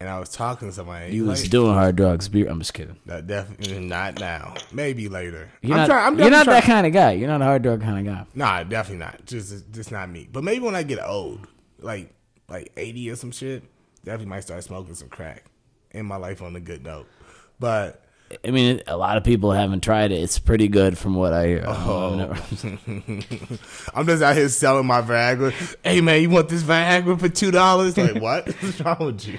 [0.00, 1.14] and I was talking to somebody.
[1.14, 2.28] You was like, doing hard drugs.
[2.28, 2.96] Be- I'm just kidding.
[3.06, 4.54] That definitely not now.
[4.72, 5.50] Maybe later.
[5.62, 7.12] You're I'm not, trying- you're not that kind of guy.
[7.12, 8.26] You're not a hard drug kind of guy.
[8.34, 9.26] Nah, definitely not.
[9.26, 10.28] Just just not me.
[10.30, 11.46] But maybe when I get old,
[11.80, 12.12] like
[12.48, 13.64] like eighty or some shit,
[14.04, 15.44] definitely might start smoking some crack.
[15.92, 17.06] End my life on a good note.
[17.58, 18.04] But
[18.44, 20.16] I mean, a lot of people haven't tried it.
[20.16, 21.64] It's pretty good from what I hear.
[21.66, 22.14] Oh.
[22.16, 22.34] Never-
[23.94, 25.52] I'm just out here selling my Viagra.
[25.84, 27.96] Hey man, you want this Viagra for two dollars?
[27.96, 28.46] Like what?
[28.60, 29.38] What's wrong with you?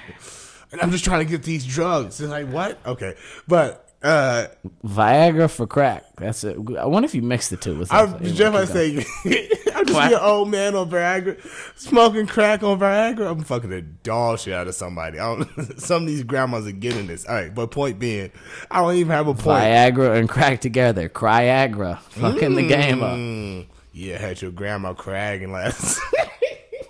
[0.71, 2.19] And I'm just trying to get these drugs.
[2.21, 2.77] It's like what?
[2.85, 3.15] Okay,
[3.47, 4.47] but uh,
[4.85, 6.03] Viagra for crack.
[6.17, 6.55] That's it.
[6.77, 7.77] I wonder if you mix the two.
[7.79, 8.21] With I something.
[8.23, 9.05] was just about to say,
[9.75, 10.13] I'm just What?
[10.13, 11.39] an old man on Viagra,
[11.77, 13.29] smoking crack on Viagra.
[13.31, 15.19] I'm fucking the dog shit out of somebody.
[15.19, 17.25] I don't, some of these grandmas are getting this.
[17.25, 18.31] All right, but point being,
[18.71, 19.45] I don't even have a point.
[19.63, 21.09] Viagra and crack together.
[21.09, 21.99] Cryagra.
[21.99, 23.15] Fucking the game up.
[23.17, 25.99] Mm, yeah, had your grandma cragging last.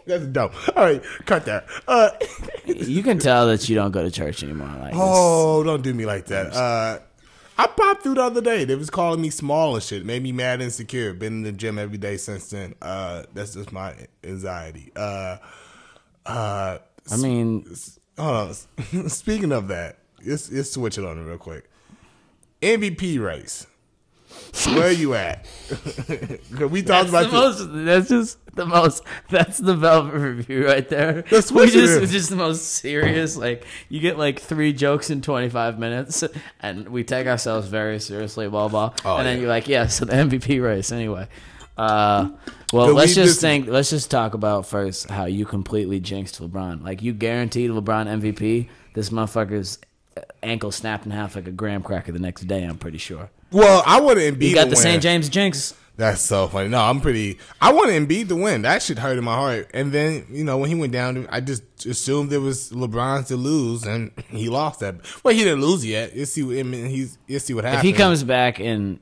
[0.08, 0.54] That's dope.
[0.78, 1.68] All right, cut that.
[1.88, 2.10] Uh,
[2.66, 4.68] You can tell that you don't go to church anymore.
[4.80, 6.54] Like, oh, don't do me like that.
[6.54, 7.00] Uh,
[7.58, 8.66] I popped through the other day.
[8.66, 10.06] They was calling me small and shit.
[10.06, 11.14] Made me mad and insecure.
[11.14, 12.76] Been in the gym every day since then.
[12.82, 14.92] Uh, that's just my anxiety.
[14.96, 15.38] Uh,
[16.26, 16.78] uh,
[17.12, 17.66] I mean,
[18.18, 18.54] hold
[18.90, 19.10] on.
[19.10, 21.70] Speaking of that, let's, let's switch it on real quick.
[22.62, 23.66] MVP race.
[24.66, 25.46] Where you at?
[26.60, 27.60] we talked that's about the this.
[27.60, 27.86] most.
[27.86, 29.04] That's just the most.
[29.30, 31.24] That's the Velvet Review right there.
[31.30, 32.12] That's we what it just is.
[32.12, 33.38] just the most serious.
[33.38, 36.24] Like you get like three jokes in twenty five minutes,
[36.60, 38.48] and we take ourselves very seriously.
[38.48, 38.94] Blah blah.
[39.06, 39.42] Oh, and then yeah.
[39.42, 41.28] you're like, yeah, so the MVP race anyway.
[41.78, 42.30] Uh,
[42.74, 43.68] well, let's we just just- think.
[43.68, 46.84] Let's just talk about first how you completely jinxed LeBron.
[46.84, 48.70] Like you guaranteed LeBron MVP.
[48.94, 49.78] This motherfucker's
[50.42, 52.64] ankle snapped in half like a graham cracker the next day.
[52.64, 53.30] I'm pretty sure.
[53.52, 54.42] Well, I want Embiid.
[54.42, 54.84] You got to the win.
[54.84, 55.02] St.
[55.02, 55.74] James jinx.
[55.98, 56.70] That's so funny.
[56.70, 57.40] No, I'm pretty.
[57.60, 58.62] I want Embiid to win.
[58.62, 59.72] That shit hurt in my heart.
[59.74, 63.36] And then you know when he went down, I just assumed it was LeBron to
[63.36, 64.96] lose, and he lost that.
[65.24, 66.16] Well, he didn't lose yet.
[66.16, 66.44] You'll see.
[66.44, 67.18] What, I mean, he's.
[67.26, 67.80] You'll see what happens.
[67.80, 69.00] If he comes back in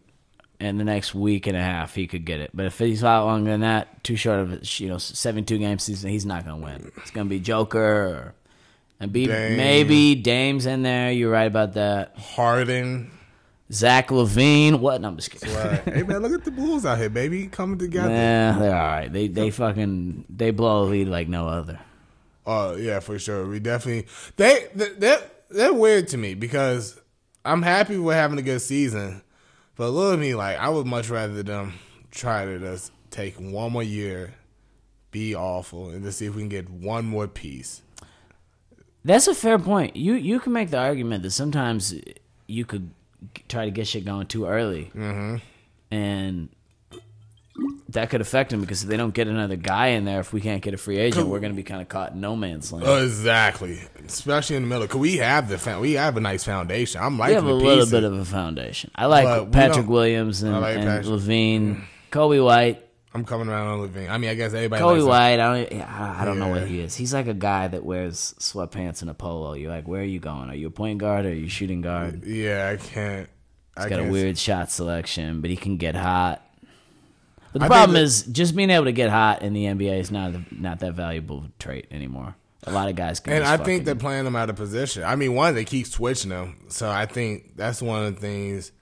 [0.61, 2.51] in the next week and a half, he could get it.
[2.53, 5.79] But if he's out longer than that, too short of you know seventy two game
[5.79, 6.93] season, he's not gonna win.
[6.97, 8.35] It's gonna be Joker or
[9.01, 9.57] and be Dame.
[9.57, 11.11] maybe Dame's in there.
[11.11, 12.17] You're right about that.
[12.17, 13.11] Harden.
[13.71, 15.01] Zach LaVine, what?
[15.01, 15.53] No, I'm just kidding.
[15.55, 15.83] Right.
[15.83, 18.09] hey man, look at the Bulls out here, baby, coming together.
[18.09, 19.11] Yeah, they're all right.
[19.11, 21.79] They they fucking they blow a lead like no other.
[22.45, 23.47] Oh yeah, for sure.
[23.47, 26.99] We definitely they they they're, they're weird to me because
[27.43, 29.23] I'm happy we're having a good season,
[29.75, 31.73] but look at me like I would much rather them
[32.11, 34.35] try to just take one more year,
[35.09, 37.81] be awful, and to see if we can get one more piece.
[39.03, 39.95] That's a fair point.
[39.95, 41.95] You you can make the argument that sometimes
[42.47, 42.91] you could
[43.47, 45.37] try to get shit going too early, mm-hmm.
[45.91, 46.49] and
[47.89, 50.41] that could affect them because if they don't get another guy in there, if we
[50.41, 52.71] can't get a free agent, we're going to be kind of caught in no man's
[52.71, 52.85] land.
[53.03, 54.87] Exactly, especially in the middle.
[54.87, 57.01] Cause we have the we have a nice foundation.
[57.01, 58.91] I'm we have a little bit of a foundation.
[58.95, 62.84] I like Patrick Williams and, like and LaVine, Coby White.
[63.15, 64.09] I'm coming around on LaVine.
[64.09, 64.83] I mean, I guess everybody.
[64.83, 65.07] Coby.
[65.07, 66.95] White, I don't, I I don't know what he is.
[66.95, 69.53] He's like a guy that wears sweatpants and a polo.
[69.53, 70.49] You're like, where are you going?
[70.49, 72.25] Are you a point guard or are you shooting guard?
[72.25, 73.29] Yeah, I can't.
[73.77, 76.41] He's I got a weird shot selection, but he can get hot.
[77.53, 79.97] But the I problem that- is just being able to get hot in the NBA
[79.97, 82.35] is not not that valuable trait anymore.
[82.63, 83.31] A lot of guys can.
[83.31, 85.03] And I think they're playing him out of position.
[85.05, 86.65] I mean, one, they keep switching him.
[86.67, 88.73] So I think that's one of the things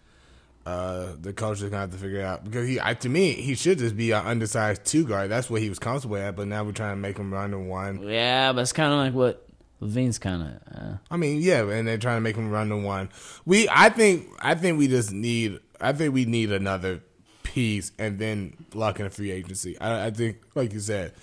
[0.65, 2.43] uh, the coach is to have to figure out.
[2.43, 5.29] Because he, I, to me, he should just be an undersized two guard.
[5.29, 6.35] That's what he was comfortable at.
[6.35, 8.01] But now we're trying to make him run to one.
[8.03, 9.47] Yeah, but it's kind of like what
[9.81, 10.77] LaVine's kind of.
[10.77, 13.09] Uh, I mean, yeah, and they're trying to make him run to one.
[13.45, 17.01] We, I think, I think we just need, I think we need another
[17.43, 19.77] piece, and then lock in a free agency.
[19.79, 21.13] I, I think, like you said,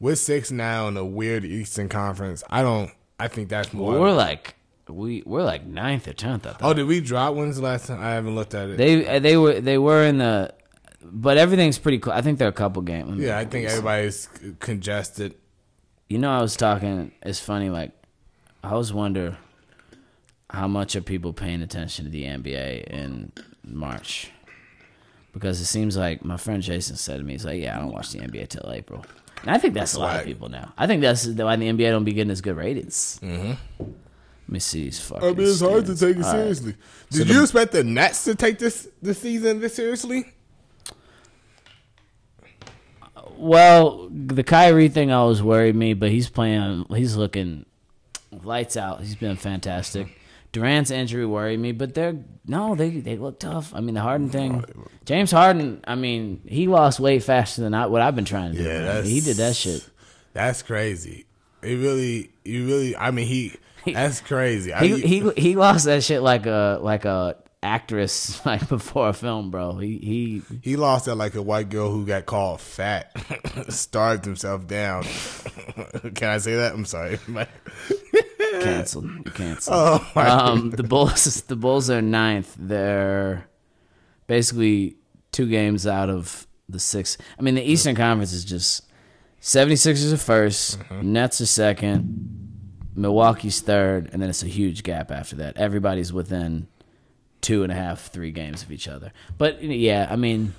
[0.00, 2.42] we're six now in a weird Eastern Conference.
[2.50, 2.90] I don't.
[3.18, 4.00] I think that's more.
[4.00, 4.56] we're like
[4.92, 6.46] we we're like ninth or tenth.
[6.46, 6.62] I thought.
[6.62, 7.34] Oh, did we drop?
[7.34, 8.00] When's the last time?
[8.00, 8.76] I haven't looked at it.
[8.76, 10.52] They uh, they were they were in the,
[11.02, 12.12] but everything's pretty cool.
[12.12, 13.18] I think they're a couple games.
[13.20, 15.34] yeah, I think everybody's congested.
[16.08, 17.12] You know, I was talking.
[17.22, 17.70] It's funny.
[17.70, 17.92] Like,
[18.64, 19.36] I always wonder
[20.50, 23.32] how much are people paying attention to the NBA in
[23.64, 24.30] March,
[25.32, 27.92] because it seems like my friend Jason said to me, he's like, "Yeah, I don't
[27.92, 29.04] watch the NBA till April."
[29.42, 30.72] And I think that's a lot of people now.
[30.76, 33.18] I think that's why the NBA don't be getting as good ratings.
[33.22, 33.84] Mm-hmm.
[34.50, 35.28] Let me see these fucking.
[35.28, 36.32] I mean, it's hard to take it All right.
[36.32, 36.74] seriously.
[37.08, 40.24] Did you expect the Nets to take this this season this seriously?
[43.36, 46.84] Well, the Kyrie thing always worried me, but he's playing.
[46.88, 47.64] He's looking
[48.42, 49.02] lights out.
[49.02, 50.18] He's been fantastic.
[50.50, 53.72] Durant's injury worried me, but they're no, they they look tough.
[53.72, 54.64] I mean, the Harden thing.
[55.04, 55.80] James Harden.
[55.86, 58.64] I mean, he lost weight faster than I, what I've been trying to do.
[58.64, 59.88] Yeah, he did that shit.
[60.32, 61.26] That's crazy.
[61.62, 62.96] It really, you really.
[62.96, 63.54] I mean, he.
[63.92, 64.72] That's crazy.
[64.72, 69.12] I, He he he lost that shit like a like a actress like before a
[69.12, 69.76] film, bro.
[69.76, 73.12] He he he lost that like a white girl who got called fat,
[73.68, 75.04] starved himself down.
[76.14, 76.72] Can I say that?
[76.74, 77.18] I'm sorry.
[78.60, 79.34] canceled.
[79.34, 79.76] Canceled.
[79.76, 82.54] oh um, the Bulls, the Bulls are ninth.
[82.58, 83.46] They're
[84.26, 84.96] basically
[85.32, 87.18] two games out of the six.
[87.38, 88.86] I mean, the Eastern Conference is just
[89.40, 91.12] 76ers are 1st Mm-hmm.
[91.12, 92.49] Nets are second,
[93.00, 95.56] Milwaukee's third, and then it's a huge gap after that.
[95.56, 96.68] Everybody's within
[97.40, 99.12] two and a half, three games of each other.
[99.38, 100.54] But yeah, I mean,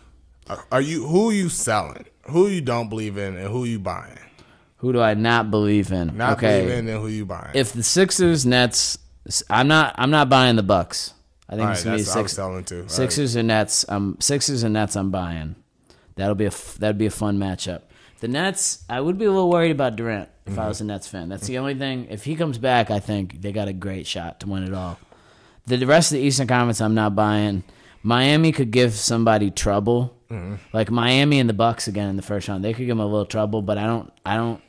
[0.72, 2.06] Are you who are you selling?
[2.30, 4.18] Who you don't believe in, and who you buying?
[4.78, 6.18] who do I not believe in?
[6.18, 7.52] Not okay, believe in, and who you buying?
[7.54, 8.98] if the Sixers, Nets,
[9.50, 9.94] I'm not.
[9.98, 11.14] I'm not buying the Bucks.
[11.48, 12.34] I think All it's right, gonna be six.
[12.34, 12.76] selling too.
[12.78, 12.92] All right.
[12.92, 13.86] Sixers and Nets.
[13.90, 14.96] Um, Sixers and Nets.
[14.96, 15.56] I'm buying.
[16.16, 17.82] That'll be a that'd be a fun matchup.
[18.22, 18.84] The Nets.
[18.90, 20.90] I would be a little worried about Durant if I was a mm-hmm.
[20.90, 21.30] Nets fan.
[21.30, 22.08] That's the only thing.
[22.10, 25.00] If he comes back, I think they got a great shot to win it all.
[25.66, 27.64] The, the rest of the Eastern Conference, I'm not buying.
[28.04, 30.56] Miami could give somebody trouble, mm-hmm.
[30.74, 32.64] like Miami and the Bucks again in the first round.
[32.64, 34.12] They could give them a little trouble, but I don't.
[34.26, 34.62] I don't.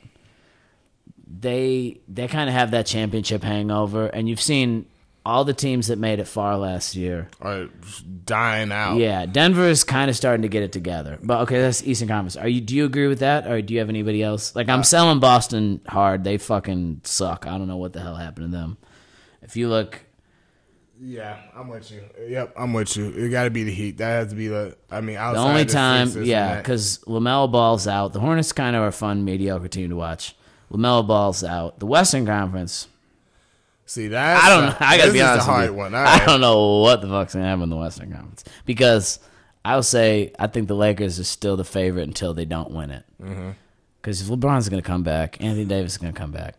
[1.39, 4.85] They they kind of have that championship hangover, and you've seen
[5.25, 7.29] all the teams that made it far last year.
[7.41, 7.67] Are
[8.25, 8.97] dying out.
[8.97, 11.17] Yeah, Denver is kind of starting to get it together.
[11.23, 12.35] But okay, that's Eastern Conference.
[12.35, 12.61] Are you?
[12.61, 14.55] Do you agree with that, or do you have anybody else?
[14.55, 16.23] Like I'm selling Boston hard.
[16.23, 17.47] They fucking suck.
[17.47, 18.77] I don't know what the hell happened to them.
[19.41, 19.99] If you look,
[21.01, 22.01] Yeah, I'm with you.
[22.27, 23.09] Yep, I'm with you.
[23.09, 23.97] It got to be the Heat.
[23.97, 24.77] That has to be the.
[24.89, 28.13] I mean, the only time, Sixers yeah, because LaMelo Ball's out.
[28.13, 30.35] The Hornets kind of are a fun, mediocre team to watch.
[30.71, 31.79] LaMelo Ball's out.
[31.79, 32.87] The Western Conference.
[33.85, 34.75] See that I don't know.
[34.79, 35.77] I gotta be is honest the hard with you.
[35.77, 35.95] one.
[35.95, 39.19] All I don't know what the fuck's gonna happen in the Western Conference because
[39.65, 43.05] I'll say I think the Lakers are still the favorite until they don't win it.
[43.21, 43.51] Mm-hmm.
[44.01, 46.55] Because if LeBron's gonna come back, Anthony Davis is gonna come back.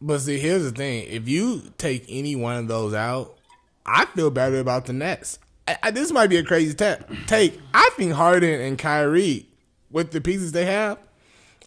[0.00, 3.38] But see, here's the thing: if you take any one of those out,
[3.86, 5.38] I feel better about the Nets.
[5.66, 7.58] I, I, this might be a crazy ta- take.
[7.72, 9.46] I think Harden and Kyrie,
[9.90, 10.98] with the pieces they have,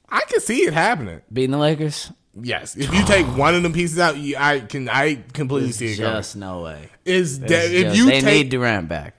[0.10, 1.22] I can see it happening.
[1.32, 2.12] Beating the Lakers,
[2.42, 4.90] Yes, if you take one of them pieces out, you, I can.
[4.90, 6.16] I completely see it going.
[6.16, 6.90] just no way.
[7.06, 8.34] Is that if just- you they take?
[8.44, 9.14] need Durant back.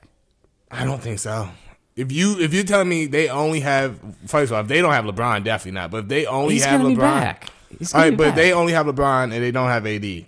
[0.71, 1.49] I don't think so.
[1.95, 4.93] If you if you're telling me they only have first of all, if they don't
[4.93, 5.91] have LeBron, definitely not.
[5.91, 7.49] But if they only He's have gonna LeBron, be back.
[7.79, 8.11] He's all gonna right.
[8.11, 8.35] be But back.
[8.37, 10.27] they only have LeBron and they don't have AD.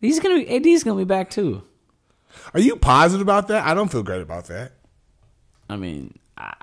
[0.00, 1.62] He's gonna be AD's gonna be back too.
[2.54, 3.66] Are you positive about that?
[3.66, 4.72] I don't feel great about that.
[5.68, 6.54] I mean, I,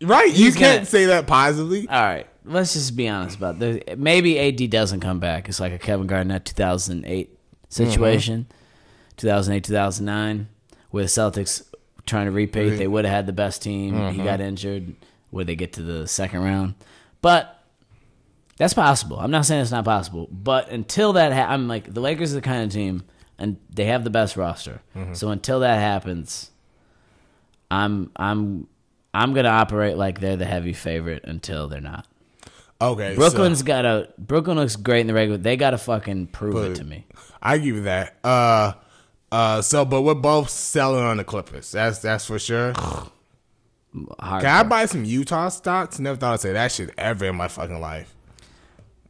[0.00, 0.28] Right?
[0.28, 1.88] You He's can't gonna- say that positively.
[1.88, 2.26] all right.
[2.44, 3.82] Let's just be honest about this.
[3.96, 5.48] Maybe AD doesn't come back.
[5.48, 9.16] It's like a Kevin Garnett 2008 situation, mm-hmm.
[9.16, 10.48] 2008 2009,
[10.90, 11.62] where the Celtics
[12.06, 12.70] trying to repeat.
[12.70, 13.94] They would have had the best team.
[13.94, 14.24] He mm-hmm.
[14.24, 14.94] got injured.
[15.30, 16.74] Where they get to the second round,
[17.22, 17.64] but
[18.58, 19.18] that's possible.
[19.18, 22.34] I'm not saying it's not possible, but until that, ha- I'm like the Lakers are
[22.34, 23.04] the kind of team,
[23.38, 24.82] and they have the best roster.
[24.94, 25.14] Mm-hmm.
[25.14, 26.50] So until that happens,
[27.70, 28.68] I'm I'm
[29.14, 32.06] I'm gonna operate like they're the heavy favorite until they're not.
[32.82, 35.38] Okay, Brooklyn's so got a Brooklyn looks great in the regular.
[35.38, 37.06] They got to fucking prove it to me.
[37.40, 38.16] I give you that.
[38.24, 38.72] Uh,
[39.30, 39.62] uh.
[39.62, 41.70] So, but we're both selling on the Clippers.
[41.70, 42.72] That's that's for sure.
[44.18, 46.00] Hard Can I buy some Utah stocks?
[46.00, 48.12] Never thought I'd say that shit ever in my fucking life.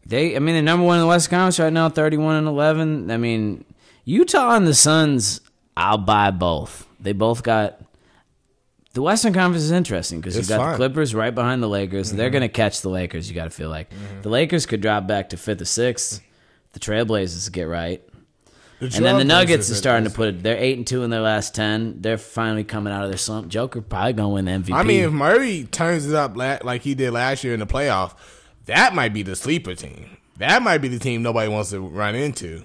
[0.04, 3.10] They, I mean, they're number one in the West Conference right now, thirty-one and eleven.
[3.10, 3.64] I mean,
[4.04, 5.40] Utah and the Suns,
[5.76, 6.86] I'll buy both.
[7.00, 7.80] They both got.
[8.94, 12.12] The Western Conference is interesting because you It's got the Clippers right behind the Lakers.
[12.12, 12.32] They're Mm-hmm.
[12.32, 13.28] going to catch the Lakers.
[13.28, 13.90] You got to feel like
[14.22, 16.20] the Lakers could drop back to fifth or sixth.
[16.74, 18.02] The Trailblazers get right,
[18.80, 20.42] and then the Nuggets are starting to put it.
[20.42, 22.00] They're eight and two in their last ten.
[22.00, 23.48] They're finally coming out of their slump.
[23.48, 24.74] Joker probably going to win the MVP.
[24.74, 28.14] I mean, if Murray turns it up like he did last year in the playoff,
[28.66, 30.16] that might be the sleeper team.
[30.38, 32.64] That might be the team nobody wants to run into.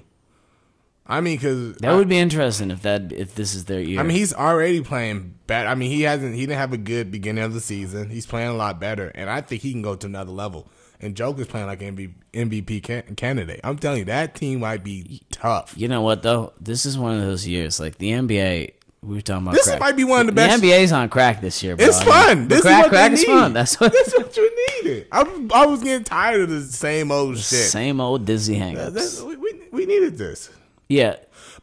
[1.09, 3.99] I mean, because that would be interesting if that if this is their year.
[3.99, 5.65] I mean, he's already playing bad.
[5.67, 6.35] I mean, he hasn't.
[6.35, 8.09] He didn't have a good beginning of the season.
[8.09, 10.67] He's playing a lot better, and I think he can go to another level.
[10.99, 13.59] And Joker's playing like MVP, MVP can- candidate.
[13.63, 15.73] I'm telling you, that team might be tough.
[15.77, 16.53] You know what though?
[16.59, 17.79] This is one of those years.
[17.79, 18.71] Like the NBA,
[19.03, 19.53] we were talking about.
[19.53, 19.79] This crack.
[19.79, 21.75] might be one of the best- The NBA's on crack this year.
[21.77, 21.85] Bro.
[21.85, 22.47] It's fun.
[22.47, 23.53] This crack, is what crack is fun.
[23.53, 23.93] That's what.
[23.93, 25.07] That's what you needed.
[25.11, 27.69] I, I was getting tired of the same old shit.
[27.69, 29.23] Same old dizzy hangups.
[29.23, 30.49] we, we, we needed this.
[30.89, 31.15] Yeah,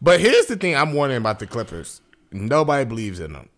[0.02, 2.00] But here's the thing I'm wondering about the Clippers.
[2.30, 3.48] Nobody believes in them.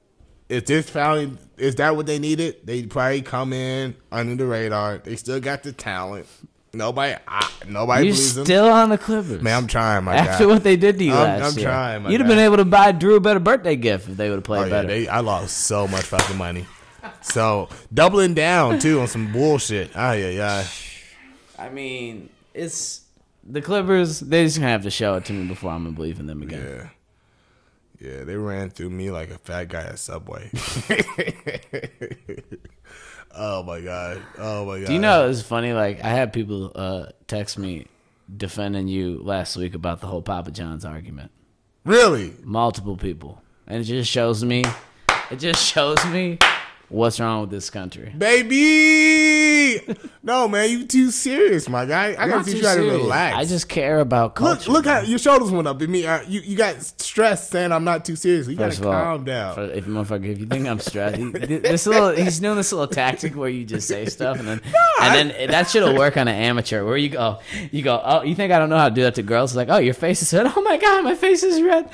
[0.49, 2.57] Is this finally is that what they needed?
[2.65, 4.99] They probably come in under the radar.
[4.99, 6.27] They still got the talent.
[6.73, 8.45] Nobody I, nobody you're believes them.
[8.45, 9.43] still on the Clippers.
[9.43, 10.53] Man, I'm trying, my After guy.
[10.53, 12.35] what they did to you I'm- last I'm year, trying, my you'd have guy.
[12.37, 14.65] been able to buy Drew a better birthday gift if they would have Oh, played
[14.65, 14.89] yeah, better.
[14.89, 16.67] they, I lost so much fucking money.
[17.23, 19.93] So doubling down too on some bullshit.
[19.97, 20.65] Ah, yeah, yeah.
[21.59, 23.01] I mean, it's
[23.49, 24.21] the Clippers.
[24.21, 26.43] They just gonna have to show it to me before I'm gonna believe in them
[26.43, 26.65] again.
[26.65, 26.89] Yeah.
[27.99, 30.51] Yeah, they ran through me like a fat guy at Subway.
[33.35, 34.23] oh my god.
[34.39, 34.87] Oh my god.
[34.87, 35.73] Do you know it's funny?
[35.73, 37.87] Like I had people uh, text me
[38.35, 41.31] defending you last week about the whole Papa John's argument.
[41.85, 42.35] Really?
[42.43, 44.65] Multiple people, and it just shows me.
[45.31, 46.39] It just shows me
[46.89, 48.13] what's wrong with this country.
[48.17, 49.56] Baby!
[50.23, 52.13] No, man, you too serious, my guy.
[52.13, 53.37] I I'm gotta not teach you how to relax.
[53.37, 54.71] I just care about look, culture.
[54.71, 55.81] look how your shoulders went up.
[55.83, 58.49] It mean, uh, you you got stressed saying I'm not too serious.
[58.49, 59.55] You First gotta of all, calm down.
[59.55, 61.25] for- if motherfucker, if you think I'm stressed, he,
[61.59, 64.61] this little, he's doing this little tactic where you just say stuff and then,
[65.01, 66.85] and then that shit'll work on an amateur.
[66.85, 67.39] Where you go,
[67.71, 69.53] you go, oh, you think I don't know how to do that to girls?
[69.53, 70.47] It's like, oh, your face is red.
[70.57, 71.89] Oh my god, my face is red.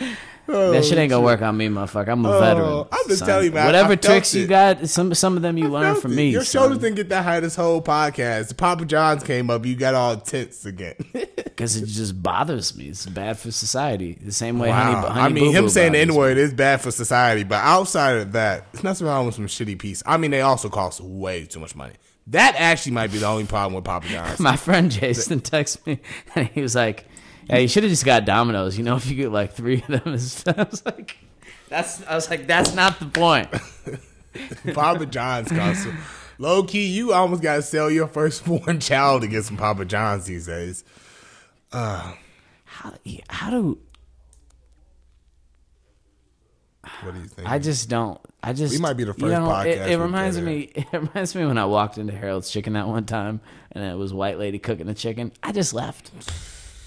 [0.46, 2.08] That shit ain't gonna oh, work on me, motherfucker.
[2.08, 2.86] I'm a Oh, veteran.
[2.92, 3.28] I'm just son.
[3.28, 6.12] telling you, man, Whatever tricks you got, some some of them you learn Felt from
[6.12, 6.16] it.
[6.16, 6.30] me.
[6.30, 6.62] Your son.
[6.62, 8.48] shoulders didn't get that high this whole podcast.
[8.48, 10.94] The Papa John's came up, you got all tense again.
[11.12, 12.86] because it just bothers me.
[12.88, 14.18] It's bad for society.
[14.20, 14.94] The same way Wow.
[15.02, 18.16] honey, honey I mean, him saying the N word is bad for society, but outside
[18.16, 20.02] of that, it's nothing wrong with some shitty piece.
[20.06, 21.94] I mean, they also cost way too much money.
[22.28, 24.38] That actually might be the only problem with Papa John's.
[24.40, 26.00] My friend Jason texted me
[26.34, 27.06] and he was like,
[27.52, 28.76] "Yeah, you should have just got Domino's.
[28.76, 31.16] You know, if you get like three of them." I was like,
[31.68, 33.48] "That's." I was like, "That's not the point."
[34.74, 35.86] Papa John's cost
[36.38, 36.86] low key.
[36.86, 40.84] You almost got to sell your firstborn child to get some Papa John's these days.
[41.72, 42.14] Uh.
[42.64, 42.94] How,
[43.28, 43.78] how do
[47.02, 47.48] What do you think?
[47.48, 48.20] I just don't?
[48.42, 50.72] I just We might be the you first know, podcast It, it reminds me.
[50.74, 54.12] It reminds me when I walked into Harold's Chicken that one time, and it was
[54.12, 55.32] white lady cooking the chicken.
[55.42, 56.10] I just left.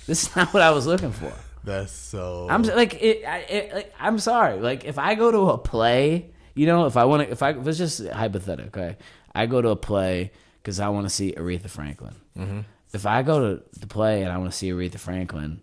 [0.07, 1.33] This is not what I was looking for.
[1.63, 2.47] That's so.
[2.49, 4.59] I'm like, it, I, it, like, I'm sorry.
[4.59, 7.51] Like, if I go to a play, you know, if I want to, if I,
[7.51, 8.97] it's just hypothetical, okay?
[9.33, 12.15] I go to a play because I want to see Aretha Franklin.
[12.37, 12.59] Mm-hmm.
[12.93, 15.61] If I go to the play and I want to see Aretha Franklin,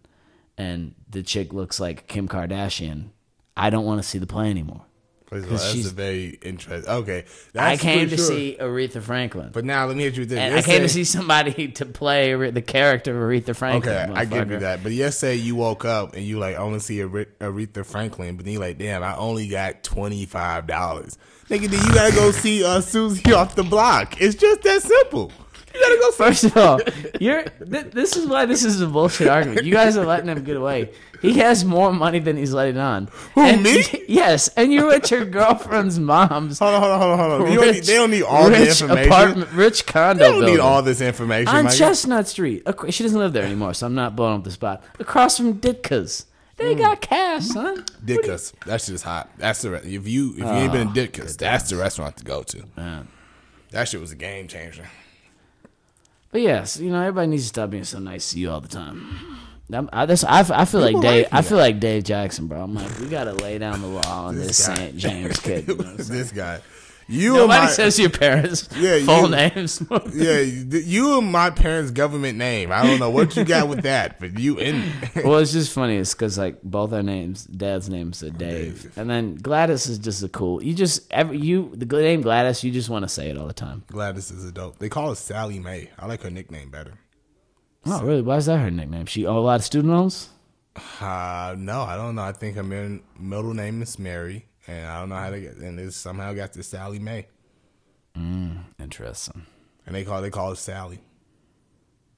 [0.58, 3.10] and the chick looks like Kim Kardashian,
[3.56, 4.82] I don't want to see the play anymore.
[5.32, 6.92] First of all, that's a very interesting.
[6.92, 8.26] Okay, that's I came to sure.
[8.26, 10.38] see Aretha Franklin, But now let me hit you with this.
[10.38, 14.10] and I came to see somebody to play the character of Aretha Franklin.
[14.10, 14.82] Okay, I give you that.
[14.82, 18.44] But say you woke up and you like, I want to see Aretha Franklin, but
[18.44, 21.16] then you like, damn, I only got twenty five dollars.
[21.48, 24.20] Nigga, then you gotta go see uh, Susie off the block.
[24.20, 25.32] It's just that simple.
[25.74, 26.12] You gotta go.
[26.12, 26.80] First of all,
[27.20, 27.44] you're.
[27.44, 29.64] Th- this is why this is a bullshit argument.
[29.64, 30.90] You guys are letting him get away.
[31.22, 33.08] He has more money than he's letting on.
[33.34, 33.84] Who, And- me?
[34.08, 36.58] Yes, and you're at your girlfriend's mom's.
[36.58, 37.54] Hold on, hold on, hold on, hold on.
[37.54, 39.10] Don't need, they don't need all the rich information.
[39.10, 41.48] Apartment, rich condo They don't need all this information.
[41.48, 41.70] on guy.
[41.70, 42.66] Chestnut Street.
[42.90, 44.84] She doesn't live there anymore, so I'm not blowing up the spot.
[44.98, 46.26] Across from Ditka's.
[46.56, 46.80] They hmm.
[46.80, 47.84] got cash, son.
[48.04, 48.52] Ditka's.
[48.66, 49.30] That shit is hot.
[49.38, 52.16] That's the re- if you if you ain't been in oh, Ditka's, that's the restaurant
[52.18, 52.64] to go to.
[52.76, 53.08] Man.
[53.70, 54.88] That shit was a game changer.
[56.32, 58.68] But yes, you know everybody needs to stop being so nice to you all the
[58.68, 59.38] time.
[59.72, 61.24] I'm, I, this, I, I feel like Dave.
[61.24, 62.62] like I feel like Dave Jackson, bro.
[62.62, 64.74] I'm like, we gotta lay down the law on this, guy.
[64.74, 64.96] St.
[64.96, 65.68] James kid.
[65.68, 66.18] You know what I'm saying?
[66.18, 66.60] this guy.
[67.08, 69.82] You Nobody and my, says your parents' Yeah, full you- names.
[70.14, 72.70] yeah, you and my parents' government name.
[72.72, 74.90] I don't know what you got with that, but you in.
[75.24, 75.96] well, it's just funny.
[75.96, 78.98] It's because like both our names, dad's names are Dave, Dave.
[78.98, 80.62] and then Gladys is just a cool.
[80.62, 83.52] You just every you the name Gladys, you just want to say it all the
[83.52, 83.84] time.
[83.88, 84.78] Gladys is a dope.
[84.78, 85.90] They call her Sally May.
[85.98, 86.94] I like her nickname better.
[87.84, 88.22] Oh, really?
[88.22, 89.06] Why is that her nickname?
[89.06, 90.28] She own a lot of student loans.
[91.00, 92.22] Uh, no, I don't know.
[92.22, 95.56] I think her middle name is Mary, and I don't know how to get.
[95.56, 97.26] And it somehow got to Sally Mae,
[98.16, 99.46] mm, Interesting.
[99.86, 101.00] and they call they call her Sally.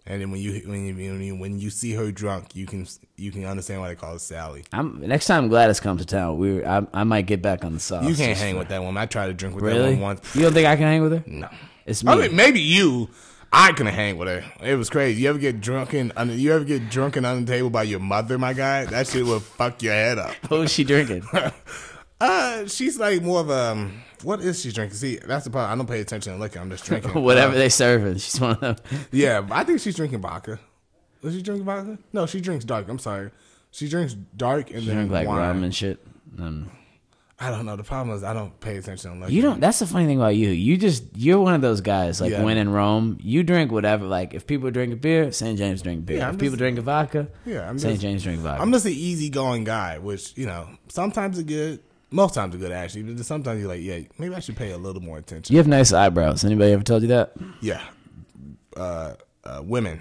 [0.07, 2.87] And then when you when you when you, when you see her drunk, you can
[3.17, 4.65] you can understand why they call her Sally.
[4.73, 7.81] I'm next time Gladys comes to town, we I, I might get back on the
[7.81, 8.05] sauce.
[8.07, 9.01] You can't hang for- with that woman.
[9.03, 9.93] I tried to drink with that Really?
[9.95, 10.37] one once.
[10.37, 11.25] You don't think I can hang with her?
[11.27, 11.49] No.
[11.87, 12.13] It's me.
[12.13, 13.09] I mean, maybe you.
[13.51, 14.45] I couldn't hang with her.
[14.63, 15.23] It was crazy.
[15.23, 16.13] You ever get drunken?
[16.17, 18.85] Under, you ever get drunken on the table by your mother, my guy?
[18.87, 20.35] That shit will fuck your head up.
[20.49, 21.23] what was she drinking?
[22.25, 23.73] Uh, she's like more of a.
[23.73, 24.97] um, What is she drinking?
[24.97, 25.73] See, that's the problem.
[25.73, 26.59] I don't pay attention to liquor.
[26.59, 28.15] I'm just drinking Whatever Uh, they serving.
[28.19, 28.77] She's one of them.
[29.13, 30.59] yeah, I think she's drinking vodka.
[31.23, 31.99] Was she drinking vodka?
[32.13, 32.89] No, she drinks dark.
[32.89, 33.31] I'm sorry.
[33.71, 35.39] She drinks dark and then Drink like wine.
[35.39, 35.99] rum and shit.
[36.39, 36.71] Um,
[37.41, 37.75] I don't know.
[37.75, 39.33] The problem is I don't pay attention to liquor.
[39.33, 39.59] you don't.
[39.61, 40.51] That's the funny thing about you.
[40.51, 42.21] You just you're one of those guys.
[42.21, 42.45] Like Yeah.
[42.45, 44.05] when in Rome, you drink whatever.
[44.07, 45.59] Like if people drink a beer, St.
[45.59, 46.19] James drink beer.
[46.19, 47.95] Yeah, if people drink a vodka, Yeah, I'm St.
[47.95, 48.63] just- James drink vodka.
[48.63, 51.81] I'm just an easygoing guy, which you know sometimes it's good.
[52.15, 54.79] Most times it's good actually, but sometimes you're like, yeah, maybe I should pay a
[54.79, 55.53] little more attention.
[55.53, 56.45] you have nice eyebrows.
[56.45, 57.33] Anybody ever told you that?
[57.61, 57.83] Yeah.
[58.77, 60.01] Uh, uh, women,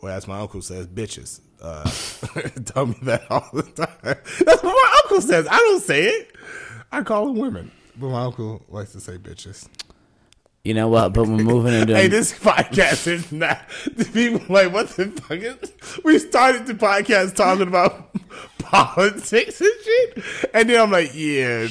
[0.00, 1.40] or as my uncle says, bitches.
[1.60, 1.82] Uh,
[2.64, 3.88] tell me that all the time.
[4.04, 5.48] That's what my uncle says.
[5.50, 6.36] I don't say it.
[6.92, 9.68] I call them women, but my uncle likes to say bitches.
[10.68, 11.14] You know what?
[11.14, 11.96] But we're moving into.
[11.96, 13.58] Hey, this podcast is not.
[13.96, 15.72] The people like, what the fuck is?
[16.04, 18.10] We started the podcast talking about
[18.58, 21.68] politics and shit, and then I'm like, yeah.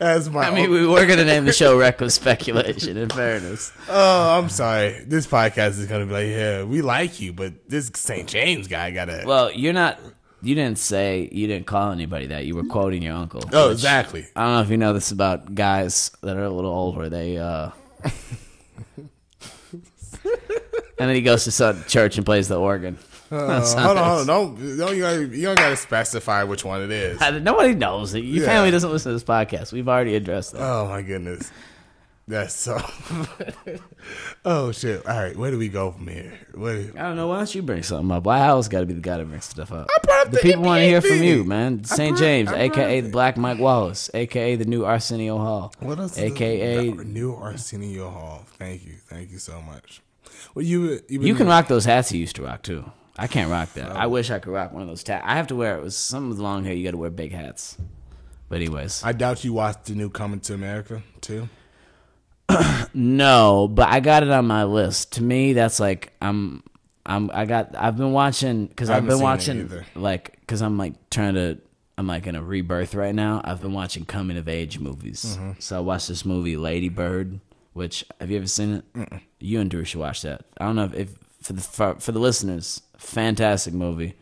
[0.00, 4.38] As my I mean, we were gonna name the show "Reckless Speculation." In fairness, Oh,
[4.38, 5.02] I'm sorry.
[5.06, 8.28] This podcast is gonna be like, yeah, we like you, but this St.
[8.28, 9.22] James guy gotta.
[9.26, 9.98] well, you're not.
[10.40, 12.44] You didn't say you didn't call anybody that.
[12.46, 13.42] You were quoting your uncle.
[13.52, 14.26] oh, which- exactly.
[14.36, 17.08] I don't know if you know this about guys that are a little older.
[17.08, 17.70] They uh
[21.00, 22.98] And then he goes to some church and plays the organ.
[23.30, 24.26] Uh, hold on, hold on.
[24.56, 27.22] Don't, don't you, gotta, you don't gotta specify which one it is.
[27.22, 28.20] I- Nobody knows it.
[28.24, 28.48] Your Yeah.
[28.50, 29.72] family doesn't listen to this podcast.
[29.72, 30.62] We've already addressed that.
[30.62, 31.52] Oh my goodness,
[32.28, 32.78] that's so.
[34.44, 35.04] oh shit!
[35.06, 36.38] All right, where do we go from here?
[36.54, 37.28] Where, I don't know.
[37.28, 38.24] Why don't you bring something up?
[38.24, 39.88] Why I always got to be the guy that brings stuff up?
[39.96, 41.84] up the the people want to hear from you, man.
[41.84, 42.18] St.
[42.18, 46.18] James, aka the Black Mike Wallace, aka the new Arsenio Hall, what else?
[46.18, 48.44] aka the, new Arsenio Hall.
[48.58, 50.02] Thank you, thank you so much.
[50.54, 52.90] Well, you you, You can rock those hats you used to rock too.
[53.16, 53.90] I can't rock that.
[53.96, 54.10] I oh.
[54.10, 55.24] wish I could rock one of those tats.
[55.26, 56.74] I have to wear it with some long hair.
[56.74, 57.76] You got to wear big hats.
[58.48, 61.48] But anyways, I doubt you watched the new Coming to America too.
[62.94, 65.12] no, but I got it on my list.
[65.12, 66.62] To me, that's like I'm.
[67.06, 67.30] I'm.
[67.32, 67.74] I got.
[67.76, 71.58] I've been watching because I've been watching like because I'm like trying to.
[71.96, 73.40] I'm like in a rebirth right now.
[73.42, 75.36] I've been watching coming of age movies.
[75.38, 75.52] Mm-hmm.
[75.58, 77.40] So I watched this movie Lady Bird,
[77.72, 79.12] which have you ever seen it?
[79.40, 80.44] You and Drew should watch that.
[80.58, 84.14] I don't know if, if for the for, for the listeners, fantastic movie.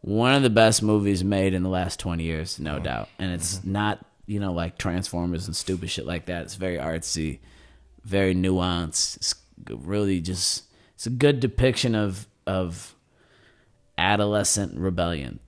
[0.00, 2.84] One of the best movies made in the last 20 years, no Mm-hmm.
[2.84, 3.08] doubt.
[3.18, 6.44] And it's not, you know, like Transformers and stupid shit like that.
[6.44, 7.40] It's very artsy,
[8.04, 9.16] very nuanced.
[9.16, 9.34] It's
[9.68, 12.94] really just it's a good depiction of of
[13.98, 15.40] adolescent rebellion.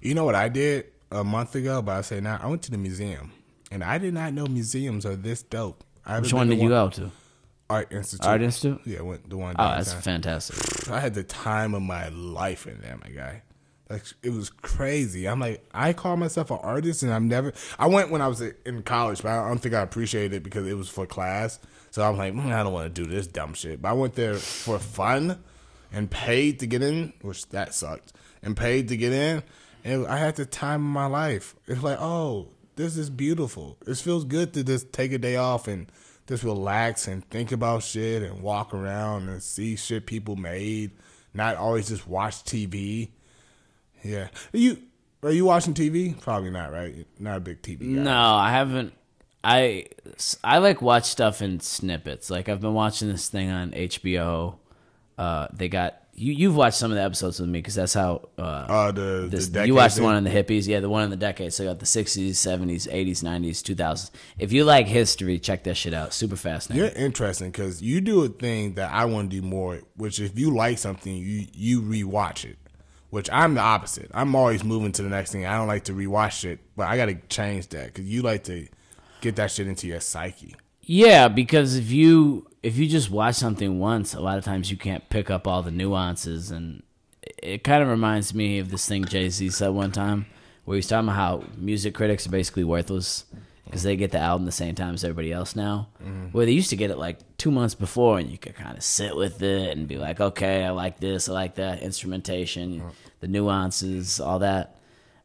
[0.00, 1.82] You know what I did a month ago?
[1.82, 3.32] But I say now I went to the museum,
[3.70, 5.84] and I did not know museums are this dope.
[6.04, 7.10] I Which one did you go to?
[7.68, 8.26] Art Institute.
[8.26, 8.80] Art Institute?
[8.84, 9.54] Yeah, went the one.
[9.56, 10.88] Oh, that's fantastic.
[10.90, 13.42] I had the time of my life in there, my guy.
[13.90, 15.26] Like it was crazy.
[15.26, 17.52] I'm like, I call myself an artist, and I'm never.
[17.76, 20.66] I went when I was in college, but I don't think I appreciated it because
[20.68, 21.58] it was for class.
[21.90, 23.82] So I'm like, mm, I don't want to do this dumb shit.
[23.82, 25.42] But I went there for fun,
[25.92, 28.12] and paid to get in, which that sucked,
[28.42, 29.42] and paid to get in.
[29.82, 31.56] And I had the time of my life.
[31.66, 33.76] It's like, oh, this is beautiful.
[33.86, 35.90] It feels good to just take a day off and
[36.28, 40.92] just relax and think about shit and walk around and see shit people made.
[41.34, 43.08] Not always just watch TV.
[44.02, 44.28] Yeah.
[44.54, 44.78] Are you
[45.22, 46.18] are you watching TV?
[46.20, 47.06] Probably not, right?
[47.18, 48.02] Not a big TV guy.
[48.02, 48.94] No, I haven't.
[49.42, 49.86] I
[50.44, 52.30] I like watch stuff in snippets.
[52.30, 54.56] Like I've been watching this thing on HBO.
[55.16, 56.32] Uh, they got you.
[56.32, 58.28] You've watched some of the episodes with me because that's how.
[58.38, 61.04] Uh, Uh, the, this, the you watched the one in the hippies, yeah, the one
[61.04, 61.52] in the decade.
[61.52, 64.10] So you got the sixties, seventies, eighties, nineties, two thousands.
[64.38, 66.12] If you like history, check that shit out.
[66.14, 66.84] Super fascinating.
[66.86, 69.80] You're interesting because you do a thing that I want to do more.
[69.96, 72.58] Which, if you like something, you you rewatch it.
[73.10, 74.10] Which I'm the opposite.
[74.14, 75.44] I'm always moving to the next thing.
[75.44, 78.44] I don't like to rewatch it, but I got to change that because you like
[78.44, 78.68] to
[79.20, 80.54] get that shit into your psyche.
[80.82, 84.76] Yeah, because if you if you just watch something once, a lot of times you
[84.76, 86.82] can't pick up all the nuances, and
[87.42, 90.26] it kind of reminds me of this thing Jay Z said one time,
[90.64, 93.24] where he's talking about how music critics are basically worthless
[93.70, 95.88] because they get the album the same time as everybody else now.
[96.02, 96.26] Mm-hmm.
[96.28, 98.82] Where they used to get it like two months before, and you could kind of
[98.82, 102.88] sit with it and be like, okay, I like this, I like that, instrumentation, mm-hmm.
[103.20, 104.76] the nuances, all that,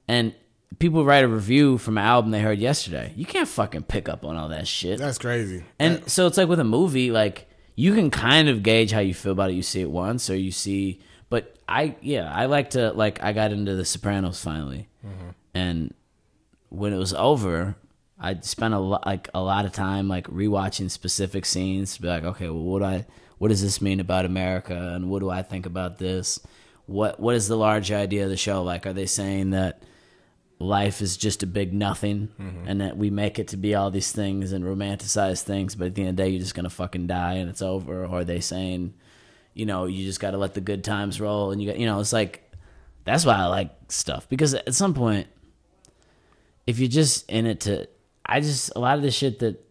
[0.07, 0.33] and.
[0.77, 3.13] People write a review from an album they heard yesterday.
[3.15, 4.99] You can't fucking pick up on all that shit.
[4.99, 5.63] That's crazy.
[5.79, 9.13] And so it's like with a movie, like you can kind of gauge how you
[9.13, 9.53] feel about it.
[9.53, 10.99] You see it once, or you see.
[11.29, 13.23] But I, yeah, I like to like.
[13.23, 15.29] I got into The Sopranos finally, mm-hmm.
[15.53, 15.93] and
[16.69, 17.77] when it was over,
[18.19, 22.07] I spent a lot, like a lot of time like rewatching specific scenes to be
[22.07, 23.05] like, okay, well, what do I,
[23.37, 26.39] what does this mean about America, and what do I think about this?
[26.85, 28.63] What what is the large idea of the show?
[28.63, 29.83] Like, are they saying that?
[30.59, 32.67] life is just a big nothing mm-hmm.
[32.67, 35.95] and that we make it to be all these things and romanticize things but at
[35.95, 38.23] the end of the day you're just gonna fucking die and it's over or are
[38.23, 38.93] they saying
[39.53, 41.99] you know you just gotta let the good times roll and you got you know
[41.99, 42.49] it's like
[43.03, 45.27] that's why i like stuff because at some point
[46.65, 47.85] if you're just in it to
[48.27, 49.61] i just a lot of the shit that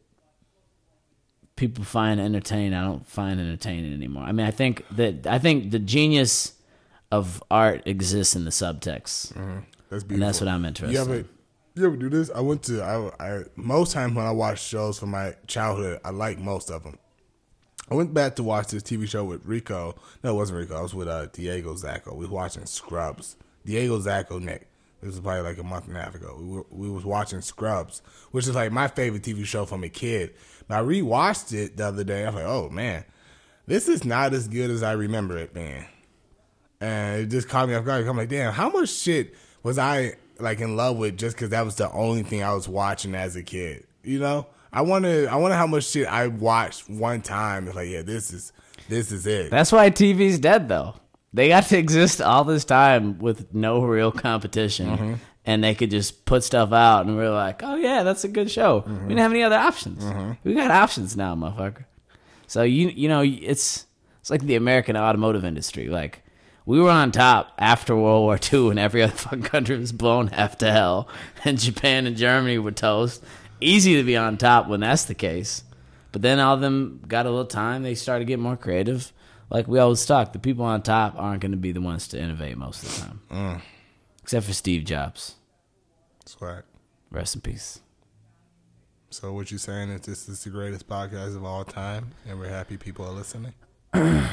[1.56, 5.70] people find entertaining i don't find entertaining anymore i mean i think that i think
[5.70, 6.54] the genius
[7.12, 9.32] of art exists in the subtext
[9.90, 10.14] That's beautiful.
[10.14, 11.24] and that's what I'm interested You ever,
[11.76, 12.28] you ever do this?
[12.34, 16.10] I went to I, I most times when I watch shows from my childhood, I
[16.10, 16.98] like most of them.
[17.88, 19.94] I went back to watch this TV show with Rico.
[20.24, 20.76] No, it wasn't Rico.
[20.76, 22.12] I was with uh, Diego Zacco.
[22.14, 23.36] We was watching Scrubs.
[23.64, 24.66] Diego Zacco, Nick.
[25.04, 26.34] This was probably like a month and a half ago.
[26.40, 28.00] We were, we was watching Scrubs,
[28.30, 30.32] which is like my favorite TV show from a kid.
[30.66, 32.22] But I rewatched it the other day.
[32.22, 33.04] I was like, oh man,
[33.66, 35.84] this is not as good as I remember it being.
[36.80, 38.08] And it just caught me off guard.
[38.08, 41.66] I'm like, damn, how much shit was I like in love with just because that
[41.66, 43.86] was the only thing I was watching as a kid?
[44.02, 47.66] You know, I wonder, I wonder how much shit I watched one time.
[47.66, 48.54] It's like, yeah, this is
[48.88, 49.50] this is it.
[49.50, 50.94] That's why TV's dead, though.
[51.34, 55.14] They got to exist all this time with no real competition, Mm-hmm.
[55.44, 58.50] and they could just put stuff out, and we're like, "Oh yeah, that's a good
[58.50, 59.02] show." Mm-hmm.
[59.02, 60.04] We didn't have any other options.
[60.44, 61.84] We got options now, motherfucker.
[62.46, 63.86] So you you know it's
[64.20, 65.88] it's like the American automotive industry.
[65.88, 66.22] Like
[66.66, 70.28] we were on top after World War II, and every other fucking country was blown
[70.28, 71.08] half to hell,
[71.44, 73.22] and Japan and Germany were toast.
[73.60, 75.64] Easy to be on top when that's the case.
[76.12, 77.82] But then all of them got a little time.
[77.82, 79.12] They started getting more creative.
[79.50, 82.20] Like we always talk, the people on top aren't going to be the ones to
[82.20, 83.60] innovate most of the time, Mm.
[84.22, 85.36] except for Steve Jobs.
[86.20, 86.62] That's right.
[87.10, 87.80] Rest in peace.
[89.10, 92.48] So what you saying is this is the greatest podcast of all time, and we're
[92.48, 93.54] happy people are listening.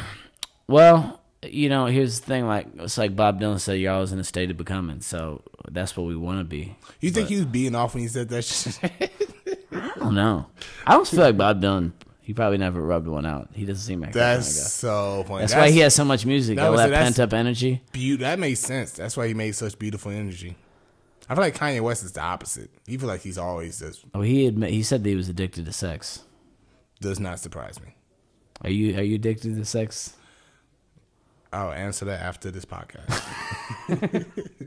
[0.68, 2.48] Well, you know, here's the thing.
[2.48, 5.02] Like it's like Bob Dylan said, you're always in a state of becoming.
[5.02, 6.78] So that's what we want to be.
[7.02, 8.80] You think he was being off when he said that shit?
[9.74, 10.46] I don't know.
[10.88, 11.92] I don't feel like Bob Dylan.
[12.32, 13.50] He probably never rubbed one out.
[13.52, 14.36] He doesn't seem like that.
[14.38, 14.64] That's guy.
[14.64, 15.42] so funny.
[15.42, 16.56] That's, why he has so much music.
[16.56, 17.82] that All that pent up energy.
[17.92, 18.94] Beau- that makes sense.
[18.94, 20.56] That's why he made such beautiful energy.
[21.28, 22.70] I feel like Kanye West is the opposite.
[22.88, 25.66] He feel like he's always just Oh, he admit he said that he was addicted
[25.66, 26.24] to sex.
[27.02, 27.96] does not surprise me.
[28.62, 30.16] Are you are you addicted to sex?
[31.52, 33.26] I'll answer that after this podcast.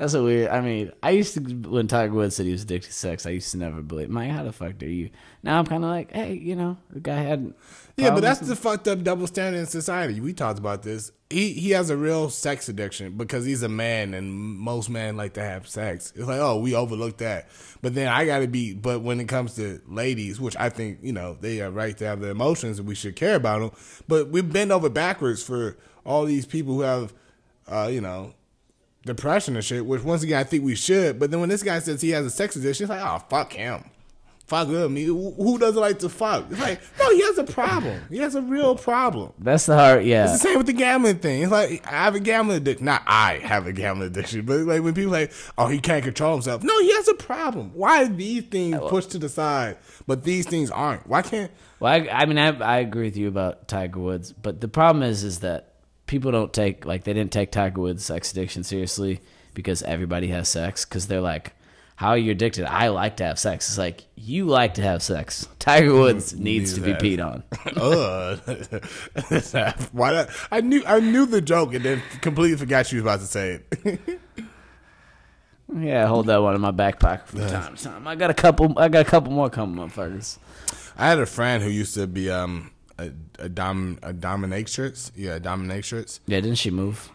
[0.00, 0.48] That's a weird.
[0.48, 3.26] I mean, I used to when Tiger Woods said he was addicted to sex.
[3.26, 4.08] I used to never believe.
[4.08, 5.10] Mike, how the fuck do you?
[5.42, 7.52] Now I'm kind of like, hey, you know, the guy had.
[7.98, 10.18] yeah, but that's the fucked up double standard in society.
[10.18, 11.12] We talked about this.
[11.28, 15.34] He he has a real sex addiction because he's a man, and most men like
[15.34, 16.14] to have sex.
[16.16, 17.50] It's like, oh, we overlooked that.
[17.82, 18.72] But then I got to be.
[18.72, 22.06] But when it comes to ladies, which I think you know they are right to
[22.06, 23.70] have their emotions, and we should care about them.
[24.08, 25.76] But we bend over backwards for
[26.06, 27.12] all these people who have,
[27.68, 28.32] uh, you know,
[29.04, 29.84] depression and shit.
[29.84, 31.18] Which once again, I think we should.
[31.18, 33.52] But then when this guy says he has a sex addiction, it's like, oh, fuck
[33.52, 33.84] him.
[34.46, 34.96] Fuck him.
[34.96, 36.46] He- Who doesn't like to fuck?
[36.50, 38.00] It's like, no, he has a problem.
[38.10, 39.32] He has a real problem.
[39.38, 40.04] That's the hard.
[40.04, 40.24] Yeah.
[40.24, 41.42] It's the same with the gambling thing.
[41.42, 42.84] It's like I have a gambling addiction.
[42.86, 46.32] Not I have a gambling addiction, but like when people like, oh, he can't control
[46.32, 46.64] himself.
[46.64, 47.70] No, he has a problem.
[47.74, 49.78] Why are these things oh, pushed to the side,
[50.08, 51.06] but these things aren't?
[51.06, 51.52] Why can't?
[51.78, 55.04] Well, I, I mean, I, I agree with you about Tiger Woods, but the problem
[55.04, 55.69] is, is that
[56.10, 59.20] people don't take like they didn't take Tiger Woods' sex addiction seriously
[59.54, 61.52] because everybody has sex because they're like,
[61.94, 62.64] how are you addicted?
[62.64, 63.68] I like to have sex.
[63.68, 65.48] It's like you like to have sex.
[65.60, 67.44] Tiger Woods needs to be peed on.
[67.76, 68.40] Ugh.
[69.92, 70.12] Why?
[70.12, 70.30] Not?
[70.50, 73.60] I knew I knew the joke and then completely forgot you was about to say
[73.84, 74.20] it.
[75.72, 78.08] yeah, hold that one in my back pocket from time to time.
[78.08, 78.76] I got a couple.
[78.76, 80.38] I got a couple more coming, motherfuckers.
[80.96, 82.72] I had a friend who used to be um
[83.38, 85.12] a, a dom a dominatrix.
[85.16, 86.20] Yeah, a dominatrix.
[86.26, 87.10] Yeah, didn't she move?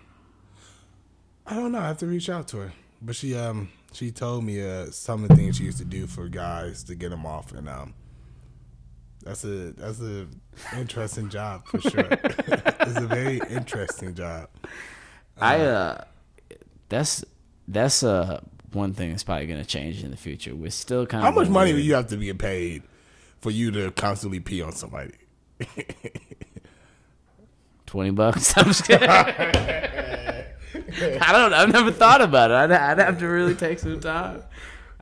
[1.46, 1.80] I don't know.
[1.80, 2.74] I have to reach out to her.
[3.02, 6.08] but she um she told me uh some of the things she used to do
[6.08, 7.94] for guys to get them off, and um
[9.24, 10.28] that's a that's a
[10.78, 12.08] interesting job for sure.
[12.12, 14.50] it's a very interesting job.
[15.40, 16.04] I uh,
[16.90, 17.24] that's
[17.68, 18.40] that's uh
[18.72, 20.56] one thing that's probably gonna change in the future.
[20.56, 22.84] We're still kind How of how much money do you have to be paid
[23.40, 25.14] for you to constantly pee on somebody?
[27.86, 28.54] Twenty bucks.
[28.58, 29.10] I'm just kidding.
[29.10, 30.46] I
[31.32, 31.54] don't.
[31.54, 32.56] I've never thought about it.
[32.56, 34.44] I'd, I'd have to really take some time.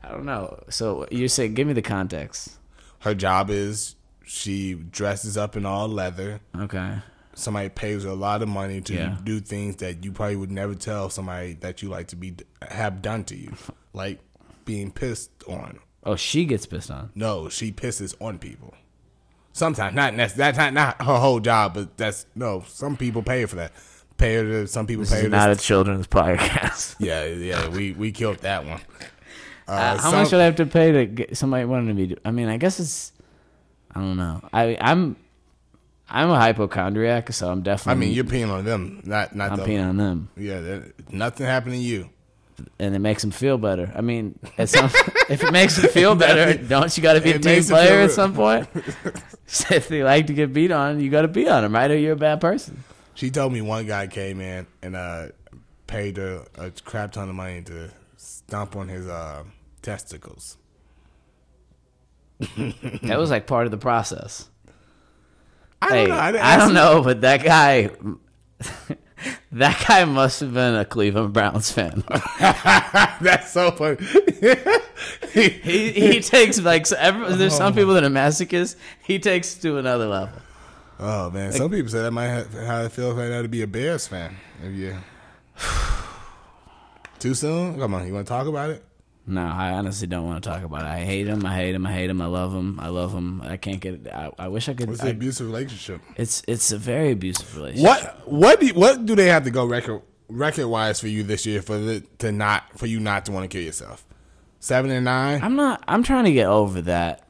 [0.02, 0.62] I don't know.
[0.68, 2.52] So you say, give me the context.
[3.00, 6.40] Her job is she dresses up in all leather.
[6.56, 6.96] Okay.
[7.34, 9.16] Somebody pays her a lot of money to Yeah.
[9.24, 12.36] do things that you probably would never tell somebody that you like to be
[12.70, 13.52] have done to you,
[13.92, 14.20] like
[14.64, 15.80] being pissed on.
[16.04, 17.10] Oh, she gets pissed on.
[17.14, 18.74] No, she pisses on people.
[19.54, 22.64] Sometimes, not that's that's not, not her whole job, but that's no.
[22.66, 23.70] Some people pay her for that.
[24.18, 24.66] Pay her to.
[24.66, 26.96] Some people This pay her not a children's podcast.
[26.98, 27.68] Yeah, yeah.
[27.68, 28.80] We we killed that one.
[29.68, 32.16] Uh, how some- much would I have to pay to get somebody wanting to be?
[32.24, 33.12] I mean, I guess it's.
[33.94, 34.40] I don't know.
[34.52, 35.14] I I'm.
[36.10, 37.92] I'm a hypochondriac, so I'm definitely.
[37.92, 40.80] I mean, you're peeing on them, not not I'm peeing on them, Yeah,
[41.10, 42.10] nothing happened to you.
[42.78, 43.92] And it makes them feel better.
[43.94, 47.62] I mean, if it makes them feel better, don't you got to be a team
[47.64, 48.68] player at some point?
[49.70, 51.90] if they like to get beat on, you got to beat on them, right?
[51.90, 52.84] Or you're a bad person.
[53.14, 55.28] She told me one guy came in and uh,
[55.86, 59.44] paid her a crap ton of money to stomp on his uh,
[59.82, 60.56] testicles.
[62.56, 64.48] That was like part of the process.
[65.80, 66.16] I hey, don't know.
[66.16, 67.90] I, I don't know, but that guy,
[69.52, 72.04] that guy must have been a Cleveland Browns fan.
[72.40, 73.96] That's so funny.
[75.32, 77.76] he he takes like so every, there's some oh.
[77.76, 78.76] people that are masochists.
[79.02, 80.38] He takes to another level.
[80.98, 83.62] oh man, some people say that might have how it feels right now to be
[83.62, 84.36] a Bears fan.
[84.62, 84.96] If you
[87.18, 88.06] too soon, come on.
[88.06, 88.84] You want to talk about it?
[89.26, 90.88] No, I honestly don't want to talk about it.
[90.88, 91.46] I hate him.
[91.46, 91.86] I hate him.
[91.86, 92.20] I hate him.
[92.20, 92.78] I love him.
[92.78, 93.40] I love him.
[93.42, 94.06] I can't get.
[94.12, 94.88] I, I wish I could.
[94.88, 96.02] What's I- the abusive relationship?
[96.16, 97.86] it's it's a very abusive relationship.
[98.26, 101.46] What what do what do they have to go record record wise for you this
[101.46, 104.04] year for the, to not for you not to want to kill yourself?
[104.60, 105.42] Seven and nine.
[105.42, 105.82] I'm not.
[105.88, 107.26] I'm trying to get over that.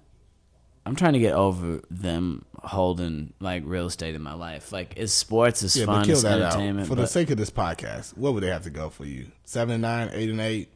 [0.86, 4.72] I'm trying to get over them holding like real estate in my life.
[4.72, 6.88] Like it's sports, it's yeah, fun, kill it's entertainment.
[6.88, 8.16] for the sake of this podcast.
[8.16, 9.28] What would they have to go for you?
[9.44, 10.70] Seven and nine, eight and eight.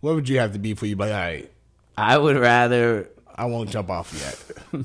[0.00, 0.96] What would you have to be for you?
[0.96, 1.50] But all right,
[1.96, 3.08] I would rather.
[3.34, 4.12] I won't jump off
[4.72, 4.82] yet.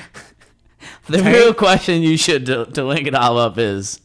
[1.10, 4.00] The real question you should to, to link it all up is.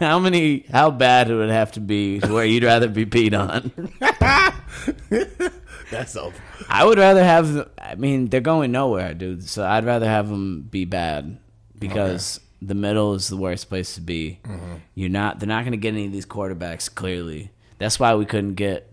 [0.00, 0.64] How many?
[0.72, 3.70] How bad it would have to be to where you'd rather be peed on?
[5.90, 6.34] That's over.
[6.68, 7.68] I would rather have.
[7.78, 9.44] I mean, they're going nowhere, dude.
[9.44, 11.38] So I'd rather have them be bad
[11.78, 14.40] because the middle is the worst place to be.
[14.44, 14.74] Mm-hmm.
[14.94, 15.40] You're not.
[15.40, 16.92] They're not going to get any of these quarterbacks.
[16.92, 18.90] Clearly, that's why we couldn't get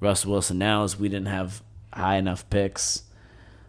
[0.00, 0.58] Russell Wilson.
[0.58, 1.62] Now is we didn't have
[1.92, 3.04] high enough picks.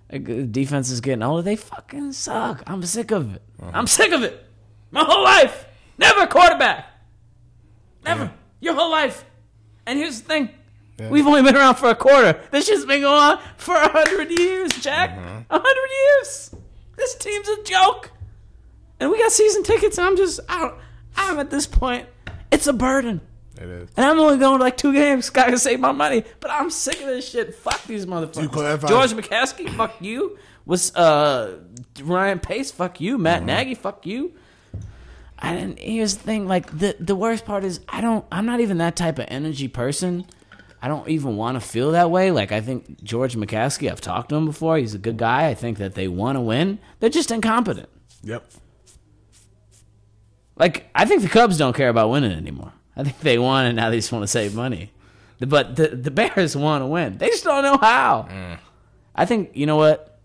[0.09, 1.41] Defense is getting older.
[1.41, 2.64] They fucking suck.
[2.68, 3.41] I'm sick of it.
[3.61, 3.72] Uh-huh.
[3.74, 4.45] I'm sick of it.
[4.91, 5.66] My whole life,
[5.97, 6.86] never a quarterback.
[8.05, 8.32] Never.
[8.59, 9.26] Your whole life.
[9.86, 10.49] And here's the thing.
[11.09, 12.39] We've only been around for a quarter.
[12.51, 15.18] This shit's been going on for a hundred years, Jack.
[15.18, 15.41] Uh-huh.
[15.49, 16.55] A hundred years.
[16.95, 18.11] This team's a joke.
[18.99, 20.78] And we got season tickets, and I'm just out.
[21.18, 22.07] I'm at this point.
[22.51, 23.22] It's a burden.
[23.58, 23.89] It is.
[23.95, 25.30] And I'm only going to like two games.
[25.32, 26.24] Gotta save my money.
[26.39, 27.54] But I'm sick of this shit.
[27.56, 28.88] Fuck these motherfuckers.
[28.88, 30.38] George McCaskey, fuck you.
[30.66, 31.60] Was uh
[32.01, 33.18] Ryan Pace, fuck you.
[33.18, 33.45] Matt Mm-hmm.
[33.47, 34.34] Nagy, fuck you.
[35.38, 38.62] I didn't here's the thing, like the the worst part is I don't I'm not
[38.62, 40.26] even that type of energy person.
[40.82, 42.32] I don't even want to feel that way.
[42.32, 44.78] Like I think George McCaskey, I've talked to him before.
[44.78, 45.47] He's a good guy.
[45.47, 46.80] I think that they want to win.
[47.01, 47.89] They're just incompetent.
[48.24, 48.49] Yep.
[50.56, 52.72] Like I think the Cubs don't care about winning anymore.
[52.96, 54.91] I think they won and now they just want to save money.
[55.39, 57.18] But the the Bears want to win.
[57.18, 58.28] They just don't know how.
[58.30, 58.60] Mm.
[59.16, 60.20] I think you know what?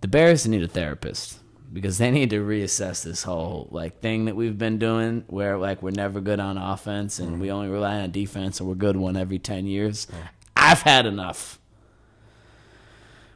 [0.00, 1.38] The Bears need a therapist
[1.72, 5.82] because they need to reassess this whole like thing that we've been doing where like
[5.82, 7.52] we're never good on offense and we mm.
[7.52, 10.06] only rely on defense and we're good one every 10 years.
[10.06, 10.28] Mm.
[10.56, 11.58] I've had enough.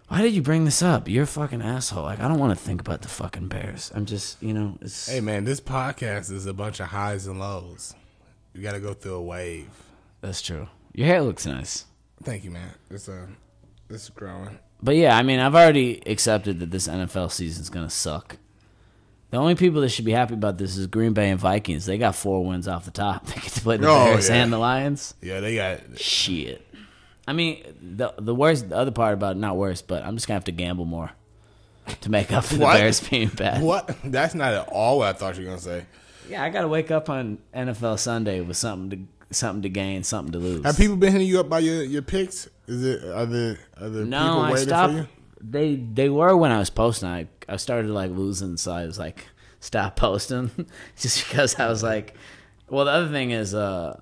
[0.09, 1.09] Why did you bring this up?
[1.09, 2.05] You're a fucking asshole.
[2.05, 3.91] Like I don't want to think about the fucking Bears.
[3.95, 7.41] I'm just, you know, it's Hey man, this podcast is a bunch of highs and
[7.41, 7.95] lows.
[8.57, 9.69] You got to go through a wave.
[10.23, 10.69] That's true.
[10.95, 11.85] Your hair looks nice.
[12.23, 12.71] Thank you, man.
[12.91, 13.27] It's uh,
[13.91, 14.59] it's growing.
[14.83, 18.39] But yeah, I mean, I've already accepted that this NFL season's gonna suck.
[19.31, 21.85] The only people that should be happy about this is Green Bay and Vikings.
[21.85, 23.27] They got four wins off the top.
[23.27, 24.37] They get to play the Oh, Bears yeah.
[24.37, 25.15] and the Lions.
[25.21, 26.67] Yeah, they got Shit.
[27.29, 27.63] I mean,
[27.97, 30.45] the the worst, the other part about it, not worst, but I'm just gonna have
[30.45, 31.11] to gamble more
[32.01, 32.65] to make up for the?
[32.65, 33.63] Bears being bad.
[33.63, 33.95] what?
[34.03, 35.85] That's not at all what I thought you were gonna say.
[36.29, 40.33] Yeah, I gotta wake up on NFL Sunday with something to something to gain, something
[40.33, 40.65] to lose.
[40.65, 42.49] Have people been hitting you up by your, your picks?
[42.67, 44.93] Is it are the are no, people I waiting stopped.
[44.93, 45.09] for you?
[45.41, 47.09] They they were when I was posting.
[47.09, 49.27] I I started like losing, so I was like
[49.61, 50.51] stop posting
[50.97, 52.15] just because I was like.
[52.69, 54.01] Well, the other thing is, uh,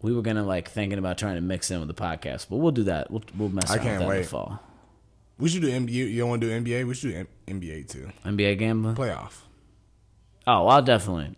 [0.00, 2.70] we were gonna like thinking about trying to mix in with the podcast, but we'll
[2.70, 3.10] do that.
[3.10, 4.22] We'll we'll mess I can't with that in wait.
[4.22, 4.60] the fall.
[5.38, 5.90] We should do NBA.
[5.90, 6.86] You don't want to do NBA?
[6.86, 8.12] We should do M- NBA too.
[8.24, 8.94] NBA gambling.
[8.94, 9.32] Playoff.
[10.46, 11.36] Oh, I'll definitely.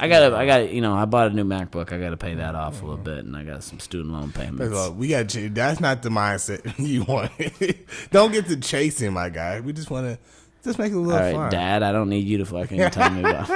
[0.00, 1.92] I gotta, I gotta, you know, I bought a new MacBook.
[1.92, 4.72] I gotta pay that off a little bit, and I got some student loan payments.
[4.72, 5.48] Look, we got to.
[5.48, 7.32] That's not the mindset you want.
[8.10, 9.60] don't get to chasing, my guy.
[9.60, 10.18] We just want to
[10.62, 11.50] just make it a little All right, fun.
[11.50, 13.50] Dad, I don't need you to fucking tell me about.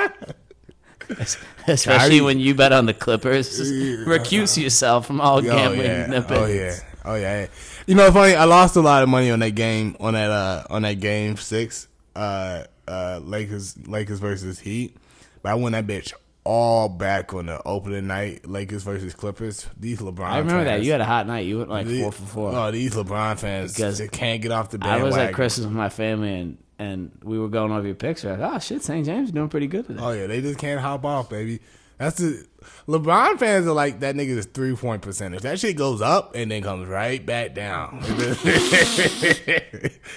[1.69, 5.83] Especially when you bet on the Clippers, just recuse yourself from all Oh gambling.
[5.83, 6.07] yeah.
[6.09, 6.27] bets.
[6.31, 7.47] oh yeah, oh yeah.
[7.87, 8.35] You know, funny.
[8.35, 11.37] I lost a lot of money on that game on that uh on that game
[11.37, 11.89] six.
[12.17, 14.97] Uh, uh, Lakers Lakers versus Heat,
[15.43, 16.13] but I won that bitch
[16.45, 18.49] all back on the opening night.
[18.49, 19.67] Lakers versus Clippers.
[19.79, 20.25] These LeBron.
[20.25, 21.47] I remember that you had a hot night.
[21.47, 22.53] You went like these- four for four.
[22.55, 25.01] Oh, these LeBron fans Because they can't get off the bench.
[25.01, 28.37] I was at Christmas with my family, and and we were going over your picture.
[28.37, 29.07] Like, oh shit, St.
[29.07, 30.01] James is doing pretty good today.
[30.03, 31.61] Oh yeah, they just can't hop off, baby.
[32.03, 32.45] That's the
[32.89, 35.43] LeBron fans are like that nigga's three point percentage.
[35.43, 38.01] That shit goes up and then comes right back down.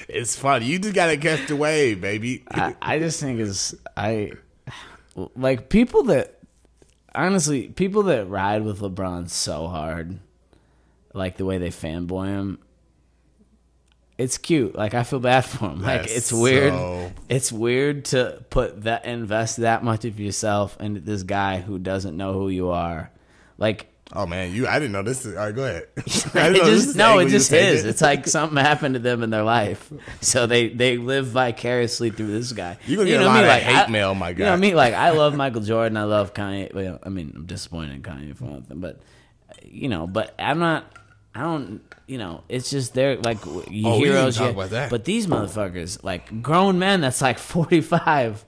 [0.09, 0.65] it's funny.
[0.65, 2.43] You just gotta catch the wave, baby.
[2.49, 4.31] I, I just think is I
[5.35, 6.39] like people that
[7.13, 10.17] honestly people that ride with LeBron so hard,
[11.13, 12.57] like the way they fanboy him.
[14.17, 14.75] It's cute.
[14.75, 15.81] Like I feel bad for him.
[15.81, 16.73] Like That's it's weird.
[16.73, 21.77] so- It's weird to put that invest that much of yourself into this guy who
[21.79, 23.11] doesn't know who you are.
[23.57, 25.25] Like Oh man, you I didn't know this.
[25.25, 25.87] Is, all right, go ahead.
[25.97, 27.83] I it didn't know this just no, it just is.
[27.85, 29.91] It's like something happened to them in their life,
[30.21, 32.77] so they they live vicariously through this guy.
[32.85, 34.55] You're gonna get a lot of hate mail, my You know guy.
[34.57, 35.97] me, like I love Michael Jordan.
[35.97, 36.73] I love Kanye.
[36.73, 39.01] Well, I mean, I'm disappointed in Kanye for one thing, but
[39.63, 40.85] you know, but I'm not.
[41.35, 41.81] I don't.
[42.07, 44.37] You know, it's just they're like you Oh, heroes.
[44.37, 44.89] talk yeah, about that.
[44.89, 48.45] But these motherfuckers, like grown men, that's like 45.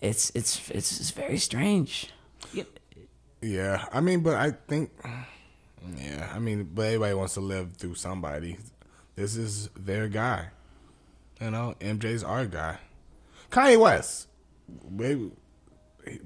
[0.00, 2.10] It's it's it's, it's very strange.
[3.42, 4.90] Yeah, I mean, but I think,
[5.96, 8.58] yeah, I mean, but everybody wants to live through somebody.
[9.16, 10.48] This is their guy.
[11.40, 12.76] You know, MJ's our guy.
[13.50, 14.28] Kanye West,
[14.94, 15.30] baby,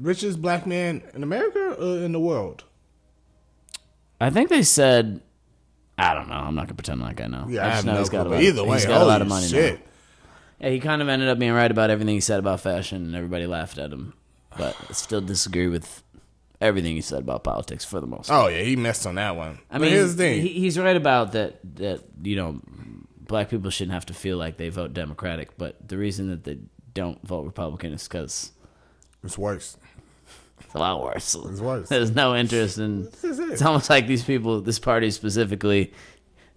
[0.01, 2.65] richest black man in America or in the world?
[4.25, 5.20] I think they said.
[5.99, 6.35] I don't know.
[6.35, 7.47] I'm not gonna pretend like I know.
[7.49, 8.43] Yeah, I, just have know no he's got a lot.
[8.43, 9.75] Either of, way, he's got a lot of money shit.
[9.79, 9.81] now.
[10.61, 13.14] Yeah, he kind of ended up being right about everything he said about fashion, and
[13.14, 14.14] everybody laughed at him.
[14.57, 16.03] But I still disagree with
[16.61, 18.31] everything he said about politics for the most.
[18.31, 18.45] Oh, part.
[18.47, 19.59] Oh yeah, he messed on that one.
[19.70, 20.43] I But mean, here's the thing.
[20.43, 21.59] he, he's right about that.
[21.77, 22.61] That you know,
[23.20, 26.59] black people shouldn't have to feel like they vote Democratic, but the reason that they
[26.95, 28.53] don't vote Republican is because
[29.22, 29.77] it's worse.
[30.65, 31.35] It's a lot worse.
[31.35, 31.89] It's worse.
[31.89, 33.07] There's no interest in.
[33.07, 33.15] it.
[33.23, 35.93] It's almost like these people, this party specifically,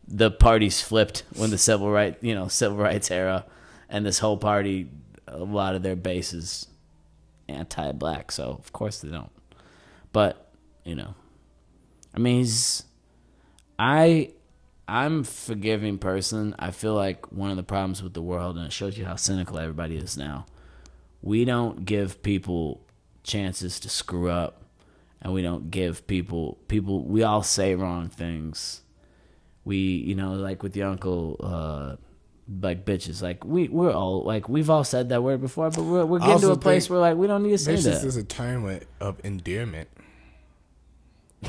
[0.07, 3.45] the parties flipped when the civil right, you know, civil rights era,
[3.89, 4.89] and this whole party,
[5.27, 6.67] a lot of their base is
[7.49, 8.31] anti-black.
[8.31, 9.31] So of course they don't.
[10.13, 10.51] But
[10.85, 11.13] you know,
[12.15, 12.83] I mean, he's,
[13.77, 14.31] I,
[14.87, 16.55] I'm a forgiving person.
[16.57, 19.17] I feel like one of the problems with the world, and it shows you how
[19.17, 20.45] cynical everybody is now.
[21.21, 22.86] We don't give people
[23.27, 24.63] chances to screw up
[25.21, 28.81] and we don't give people people we all say wrong things
[29.65, 31.95] we you know like with your uncle uh
[32.61, 36.05] like bitches like we we're all like we've all said that word before but we're,
[36.05, 37.81] we're getting to a place where like we don't need to say that.
[37.83, 39.89] This that is a term of- endearment.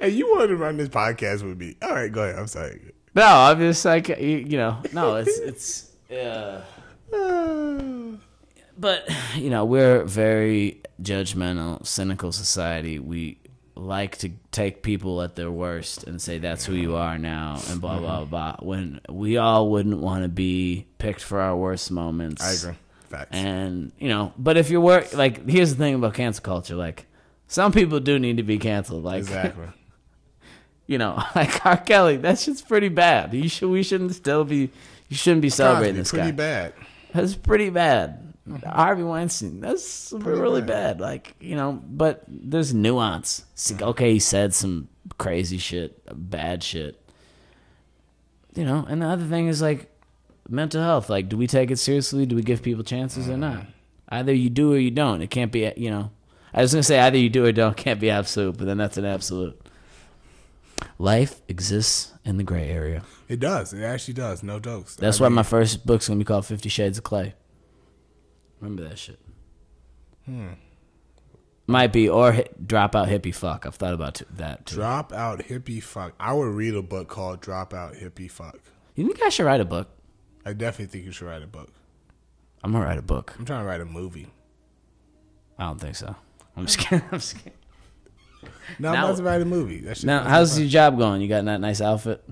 [0.00, 1.76] and you wanted to run this podcast with me.
[1.82, 2.38] All right, go ahead.
[2.38, 2.92] I'm sorry.
[3.14, 6.60] no i'm just like you, you know no it's it's uh
[8.78, 13.38] but you know we're a very judgmental cynical society we
[13.76, 17.80] like to take people at their worst and say that's who you are now and
[17.80, 18.30] blah blah mm-hmm.
[18.30, 22.78] blah when we all wouldn't want to be picked for our worst moments I agree.
[23.08, 23.30] Facts.
[23.32, 27.06] and you know but if you're work like here's the thing about cancel culture like
[27.48, 29.66] some people do need to be canceled like exactly.
[30.86, 34.70] you know like r kelly that shit's pretty bad you should we shouldn't still be
[35.08, 36.83] you shouldn't be celebrating Cosby, this pretty guy Pretty bad.
[37.14, 38.34] That's pretty bad.
[38.48, 38.68] Mm-hmm.
[38.68, 41.00] Harvey Weinstein, that's really bad.
[41.00, 43.44] Like you know, but there's nuance.
[43.54, 43.84] See, mm-hmm.
[43.84, 47.00] Okay, he said some crazy shit, bad shit.
[48.54, 49.90] You know, and the other thing is like
[50.48, 51.08] mental health.
[51.08, 52.26] Like, do we take it seriously?
[52.26, 53.60] Do we give people chances or not?
[53.60, 53.70] Mm-hmm.
[54.10, 55.22] Either you do or you don't.
[55.22, 55.72] It can't be.
[55.76, 56.10] You know,
[56.52, 57.76] I was gonna say either you do or don't.
[57.76, 59.58] Can't be absolute, but then that's an absolute.
[60.98, 63.02] Life exists in the gray area.
[63.28, 63.72] It does.
[63.72, 64.42] It actually does.
[64.42, 64.96] No jokes.
[64.96, 67.34] That's I why mean, my first book's gonna be called Fifty Shades of Clay.
[68.60, 69.18] Remember that shit.
[70.24, 70.48] Hmm.
[71.66, 73.64] Might be or hit, drop out hippie fuck.
[73.66, 74.76] I've thought about t- that too.
[74.76, 76.12] Drop out hippie fuck.
[76.20, 78.58] I would read a book called Drop Out Hippie Fuck.
[78.94, 79.88] You think I should write a book?
[80.44, 81.70] I definitely think you should write a book.
[82.62, 83.34] I'm gonna write a book.
[83.38, 84.28] I'm trying to write a movie.
[85.58, 86.14] I don't think so.
[86.56, 87.02] I'm just kidding.
[87.10, 87.52] I'm just kidding.
[88.78, 89.84] No, Now- I'm about to write a movie.
[90.04, 91.20] Now, how's your job going?
[91.20, 92.24] You got that nice outfit?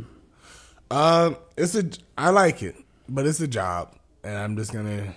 [0.90, 1.84] Um, it's a.
[2.18, 2.76] I like it,
[3.08, 5.14] but it's a job, and I'm just gonna.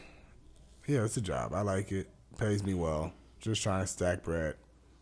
[0.88, 1.54] Yeah, it's a job.
[1.54, 2.08] I like it.
[2.38, 3.12] Pays me well.
[3.40, 4.56] Just trying to stack bread,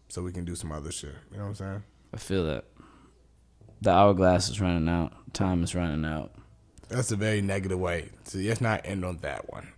[0.07, 1.14] so we can do some other shit.
[1.32, 1.84] You know what I'm saying?
[2.14, 2.66] I feel that.
[3.82, 5.11] The hourglass is running out.
[5.34, 6.32] Time is running out.
[6.89, 8.09] That's a very negative way.
[8.24, 9.70] So let's not end on that one.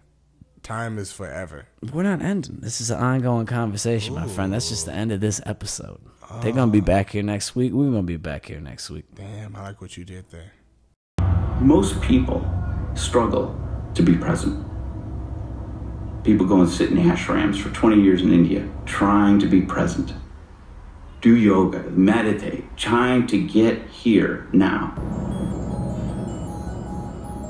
[0.63, 1.65] Time is forever.
[1.93, 2.57] We're not ending.
[2.59, 4.53] This is an ongoing conversation, my friend.
[4.53, 5.99] That's just the end of this episode.
[6.41, 7.73] They're gonna be back here next week.
[7.73, 9.05] We're gonna be back here next week.
[9.15, 10.53] Damn, I like what you did there.
[11.59, 12.45] Most people
[12.95, 13.59] struggle
[13.93, 14.65] to be present.
[16.23, 20.13] People go and sit in ashrams for 20 years in India trying to be present.
[21.21, 24.93] Do yoga, meditate, trying to get here now.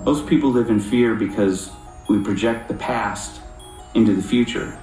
[0.06, 1.72] Most people live in fear because
[2.08, 3.42] we project the past
[3.96, 4.78] into the future